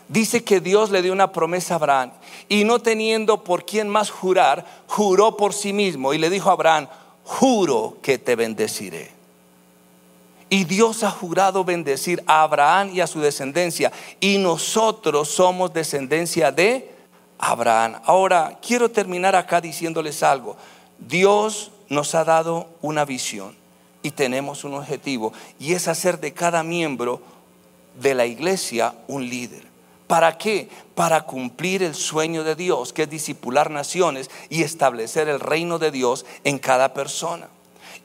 dice 0.06 0.44
que 0.44 0.61
Dios 0.61 0.90
le 0.90 1.02
dio 1.02 1.12
una 1.12 1.32
promesa 1.32 1.74
a 1.74 1.76
Abraham 1.76 2.12
y 2.48 2.62
no 2.62 2.78
teniendo 2.78 3.42
por 3.42 3.64
quién 3.64 3.88
más 3.88 4.11
jurar, 4.11 4.64
juró 4.87 5.37
por 5.37 5.52
sí 5.52 5.72
mismo 5.72 6.14
y 6.14 6.18
le 6.18 6.30
dijo 6.30 6.50
a 6.50 6.52
Abraham, 6.52 6.87
juro 7.24 7.96
que 8.00 8.18
te 8.18 8.37
bendeciré. 8.37 9.11
Y 10.50 10.64
Dios 10.64 11.02
ha 11.02 11.11
jurado 11.11 11.64
bendecir 11.64 12.22
a 12.26 12.42
Abraham 12.42 12.90
y 12.94 13.00
a 13.00 13.08
su 13.08 13.20
descendencia 13.20 13.90
y 14.20 14.38
nosotros 14.38 15.28
somos 15.28 15.72
descendencia 15.74 16.52
de 16.52 16.97
Abraham. 17.38 18.01
Ahora, 18.05 18.59
quiero 18.61 18.90
terminar 18.90 19.37
acá 19.37 19.61
diciéndoles 19.61 20.22
algo. 20.22 20.57
Dios 20.98 21.70
nos 21.88 22.14
ha 22.14 22.24
dado 22.24 22.68
una 22.83 23.05
visión 23.05 23.57
y 24.03 24.11
tenemos 24.11 24.64
un 24.64 24.74
objetivo 24.74 25.33
y 25.59 25.72
es 25.72 25.88
hacer 25.88 26.20
de 26.20 26.33
cada 26.33 26.62
miembro 26.62 27.20
de 28.01 28.14
la 28.14 28.27
iglesia 28.27 28.94
un 29.07 29.29
líder. 29.29 29.66
¿Para 30.07 30.38
qué? 30.38 30.68
Para 30.94 31.22
cumplir 31.22 31.83
el 31.83 31.94
sueño 31.94 32.42
de 32.42 32.55
Dios, 32.55 32.92
que 32.92 33.03
es 33.03 33.11
disipular 33.11 33.70
naciones 33.70 34.31
y 34.48 34.62
establecer 34.62 35.29
el 35.29 35.38
reino 35.38 35.79
de 35.79 35.90
Dios 35.90 36.24
en 36.44 36.59
cada 36.59 36.94
persona. 36.94 37.48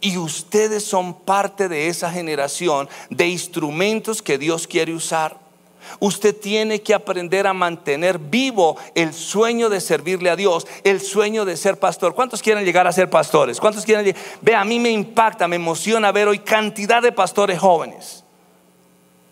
Y 0.02 0.18
ustedes 0.18 0.84
son 0.84 1.14
parte 1.14 1.70
de 1.70 1.88
esa 1.88 2.12
generación 2.12 2.90
de 3.10 3.30
instrumentos 3.30 4.22
que 4.22 4.38
Dios 4.38 4.68
quiere 4.68 4.94
usar. 4.94 5.40
Usted 6.00 6.36
tiene 6.36 6.82
que 6.82 6.94
aprender 6.94 7.48
a 7.48 7.54
mantener 7.54 8.18
vivo 8.18 8.78
el 8.96 9.14
sueño 9.14 9.70
de 9.70 9.82
servirle 9.82 10.30
a 10.30 10.36
Dios, 10.36 10.68
el 10.84 11.02
sueño 11.02 11.46
de 11.46 11.58
ser 11.58 11.80
pastor. 11.80 12.16
¿Cuántos 12.16 12.42
quieren 12.42 12.66
llegar 12.66 12.88
a 12.88 12.92
ser 12.92 13.10
pastores? 13.10 13.60
¿Cuántos 13.60 13.86
quieren? 13.86 14.16
Ve, 14.42 14.56
a 14.56 14.64
mí 14.64 14.80
me 14.80 14.90
impacta, 14.90 15.48
me 15.48 15.56
emociona 15.56 16.12
ver 16.12 16.28
hoy 16.28 16.40
cantidad 16.40 17.02
de 17.02 17.12
pastores 17.12 17.60
jóvenes. 17.60 18.24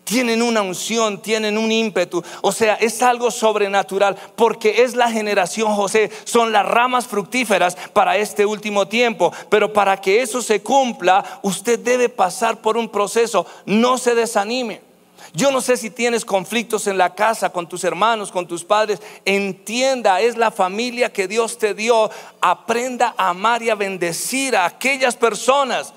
tienen 0.04 0.42
una 0.42 0.62
unción, 0.62 1.22
tienen 1.22 1.56
un 1.56 1.72
ímpetu. 1.72 2.22
O 2.42 2.52
sea, 2.52 2.74
es 2.74 3.02
algo 3.02 3.30
sobrenatural 3.30 4.16
porque 4.36 4.82
es 4.82 4.94
la 4.94 5.10
generación 5.10 5.74
José, 5.74 6.10
son 6.24 6.52
las 6.52 6.66
ramas 6.66 7.06
fructíferas 7.06 7.76
para 7.92 8.16
este 8.16 8.44
último 8.44 8.86
tiempo. 8.86 9.32
Pero 9.48 9.72
para 9.72 9.96
que 9.96 10.20
eso 10.20 10.42
se 10.42 10.62
cumpla, 10.62 11.40
usted 11.42 11.78
debe 11.78 12.08
pasar 12.08 12.60
por 12.60 12.76
un 12.76 12.88
proceso. 12.88 13.46
No 13.64 13.96
se 13.96 14.14
desanime. 14.14 14.91
Yo 15.32 15.50
no 15.50 15.60
sé 15.60 15.76
si 15.76 15.90
tienes 15.90 16.24
conflictos 16.24 16.86
en 16.86 16.98
la 16.98 17.14
casa 17.14 17.50
con 17.50 17.68
tus 17.68 17.84
hermanos, 17.84 18.32
con 18.32 18.46
tus 18.46 18.64
padres. 18.64 19.00
Entienda, 19.24 20.20
es 20.20 20.36
la 20.36 20.50
familia 20.50 21.12
que 21.12 21.28
Dios 21.28 21.58
te 21.58 21.74
dio. 21.74 22.10
Aprenda 22.40 23.14
a 23.16 23.30
amar 23.30 23.62
y 23.62 23.70
a 23.70 23.74
bendecir 23.74 24.56
a 24.56 24.66
aquellas 24.66 25.16
personas 25.16 25.94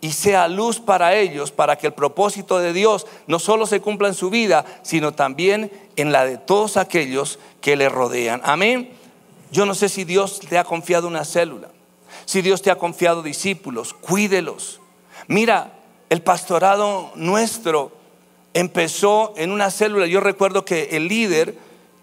y 0.00 0.12
sea 0.12 0.46
luz 0.46 0.78
para 0.78 1.16
ellos, 1.16 1.50
para 1.50 1.76
que 1.76 1.88
el 1.88 1.92
propósito 1.92 2.58
de 2.58 2.72
Dios 2.72 3.06
no 3.26 3.38
solo 3.38 3.66
se 3.66 3.80
cumpla 3.80 4.08
en 4.08 4.14
su 4.14 4.30
vida, 4.30 4.64
sino 4.82 5.12
también 5.12 5.72
en 5.96 6.12
la 6.12 6.24
de 6.24 6.38
todos 6.38 6.76
aquellos 6.76 7.38
que 7.60 7.76
le 7.76 7.88
rodean. 7.88 8.40
Amén. 8.44 8.90
Yo 9.50 9.64
no 9.64 9.74
sé 9.74 9.88
si 9.88 10.04
Dios 10.04 10.40
te 10.40 10.58
ha 10.58 10.64
confiado 10.64 11.08
una 11.08 11.24
célula, 11.24 11.68
si 12.24 12.42
Dios 12.42 12.62
te 12.62 12.70
ha 12.70 12.76
confiado 12.76 13.22
discípulos, 13.22 13.94
cuídelos. 13.94 14.80
Mira, 15.28 15.72
el 16.10 16.22
pastorado 16.22 17.10
nuestro 17.14 17.95
empezó 18.56 19.34
en 19.36 19.52
una 19.52 19.70
célula. 19.70 20.06
Yo 20.06 20.20
recuerdo 20.20 20.64
que 20.64 20.88
el 20.92 21.08
líder 21.08 21.54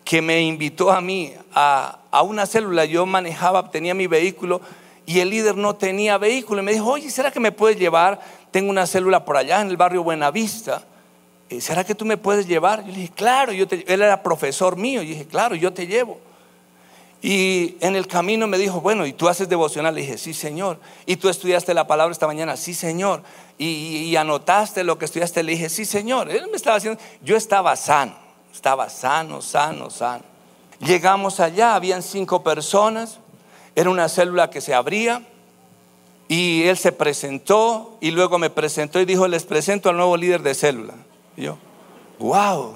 que 0.05 0.21
me 0.21 0.41
invitó 0.43 0.91
a 0.91 1.01
mí 1.01 1.33
a, 1.51 1.99
a 2.11 2.21
una 2.21 2.45
célula, 2.45 2.85
yo 2.85 3.07
manejaba, 3.07 3.71
tenía 3.71 3.95
mi 3.95 4.05
vehículo 4.05 4.61
y 5.07 5.19
el 5.19 5.31
líder 5.31 5.57
no 5.57 5.75
tenía 5.75 6.19
vehículo. 6.19 6.61
Y 6.61 6.65
me 6.65 6.73
dijo, 6.73 6.91
oye, 6.91 7.09
¿será 7.09 7.31
que 7.31 7.39
me 7.39 7.51
puedes 7.51 7.79
llevar? 7.79 8.19
Tengo 8.51 8.69
una 8.69 8.85
célula 8.85 9.25
por 9.25 9.35
allá 9.35 9.61
en 9.61 9.69
el 9.69 9.77
barrio 9.77 10.03
Buenavista. 10.03 10.83
Eh, 11.49 11.59
¿Será 11.59 11.83
que 11.83 11.95
tú 11.95 12.05
me 12.05 12.17
puedes 12.17 12.47
llevar? 12.47 12.81
Yo 12.85 12.91
le 12.91 12.99
dije, 12.99 13.13
claro, 13.15 13.51
yo 13.51 13.65
él 13.71 14.01
era 14.03 14.21
profesor 14.21 14.77
mío. 14.77 15.01
Y 15.01 15.07
dije, 15.07 15.25
claro, 15.25 15.55
yo 15.55 15.73
te 15.73 15.87
llevo. 15.87 16.19
Y 17.25 17.77
en 17.79 17.95
el 17.95 18.05
camino 18.05 18.47
me 18.47 18.57
dijo, 18.57 18.81
bueno, 18.81 19.05
¿y 19.05 19.13
tú 19.13 19.29
haces 19.29 19.47
devocional? 19.47 19.95
Le 19.95 20.01
dije, 20.01 20.17
sí, 20.17 20.33
Señor. 20.33 20.77
¿Y 21.05 21.15
tú 21.15 21.29
estudiaste 21.29 21.73
la 21.73 21.87
palabra 21.87 22.11
esta 22.11 22.27
mañana? 22.27 22.57
Sí, 22.57 22.73
Señor. 22.73 23.23
¿Y, 23.57 24.13
anotaste 24.17 24.83
lo 24.83 24.97
que 24.97 25.05
estudiaste? 25.05 25.41
Le 25.41 25.53
dije, 25.53 25.69
sí, 25.69 25.85
Señor. 25.85 26.29
Él 26.29 26.47
me 26.51 26.57
estaba 26.57 26.75
haciendo, 26.75 26.99
yo 27.21 27.37
estaba 27.37 27.77
sano, 27.77 28.13
estaba 28.53 28.89
sano, 28.89 29.41
sano, 29.41 29.89
sano. 29.89 30.25
Llegamos 30.79 31.39
allá, 31.39 31.75
habían 31.75 32.03
cinco 32.03 32.43
personas. 32.43 33.19
Era 33.73 33.89
una 33.89 34.09
célula 34.09 34.49
que 34.49 34.59
se 34.59 34.73
abría 34.73 35.23
y 36.27 36.63
él 36.63 36.77
se 36.77 36.91
presentó 36.91 37.97
y 38.01 38.11
luego 38.11 38.37
me 38.37 38.49
presentó 38.49 38.99
y 38.99 39.05
dijo, 39.05 39.29
les 39.29 39.45
presento 39.45 39.89
al 39.89 39.95
nuevo 39.95 40.17
líder 40.17 40.43
de 40.43 40.53
célula. 40.53 40.95
Y 41.37 41.43
yo, 41.43 41.57
wow. 42.19 42.73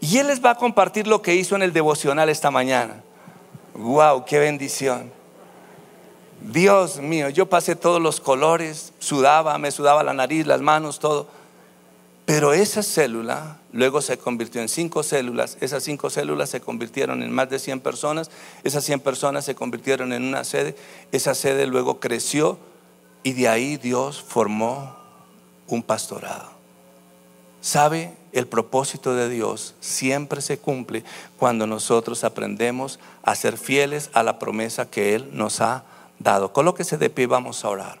Y 0.00 0.18
él 0.18 0.26
les 0.26 0.44
va 0.44 0.50
a 0.50 0.54
compartir 0.56 1.06
lo 1.06 1.22
que 1.22 1.34
hizo 1.34 1.56
en 1.56 1.62
el 1.62 1.72
devocional 1.72 2.28
esta 2.28 2.50
mañana. 2.50 3.02
Wow, 3.74 4.24
qué 4.24 4.38
bendición. 4.38 5.12
Dios 6.40 6.98
mío, 6.98 7.28
yo 7.28 7.46
pasé 7.46 7.76
todos 7.76 8.00
los 8.00 8.20
colores, 8.20 8.92
sudaba, 8.98 9.58
me 9.58 9.70
sudaba 9.70 10.02
la 10.02 10.14
nariz, 10.14 10.46
las 10.46 10.60
manos, 10.60 10.98
todo. 10.98 11.28
Pero 12.24 12.52
esa 12.52 12.82
célula 12.82 13.58
luego 13.72 14.00
se 14.00 14.16
convirtió 14.18 14.60
en 14.60 14.68
cinco 14.68 15.02
células, 15.02 15.58
esas 15.60 15.82
cinco 15.82 16.10
células 16.10 16.48
se 16.48 16.60
convirtieron 16.60 17.22
en 17.22 17.32
más 17.32 17.50
de 17.50 17.58
100 17.58 17.80
personas, 17.80 18.30
esas 18.64 18.84
100 18.84 19.00
personas 19.00 19.44
se 19.44 19.54
convirtieron 19.54 20.12
en 20.12 20.22
una 20.22 20.44
sede, 20.44 20.76
esa 21.12 21.34
sede 21.34 21.66
luego 21.66 22.00
creció 22.00 22.58
y 23.22 23.32
de 23.32 23.48
ahí 23.48 23.76
Dios 23.76 24.22
formó 24.22 24.96
un 25.66 25.82
pastorado. 25.82 26.50
¿Sabe? 27.60 28.14
El 28.32 28.46
propósito 28.46 29.14
de 29.14 29.28
Dios 29.28 29.74
siempre 29.80 30.40
se 30.40 30.58
cumple 30.58 31.04
cuando 31.38 31.66
nosotros 31.66 32.24
aprendemos 32.24 32.98
a 33.22 33.34
ser 33.34 33.58
fieles 33.58 34.10
a 34.12 34.22
la 34.22 34.38
promesa 34.38 34.90
que 34.90 35.14
Él 35.14 35.30
nos 35.32 35.60
ha 35.60 35.84
dado. 36.18 36.52
Colóquese 36.52 36.96
de 36.96 37.10
pie, 37.10 37.26
vamos 37.26 37.64
a 37.64 37.68
orar. 37.68 37.99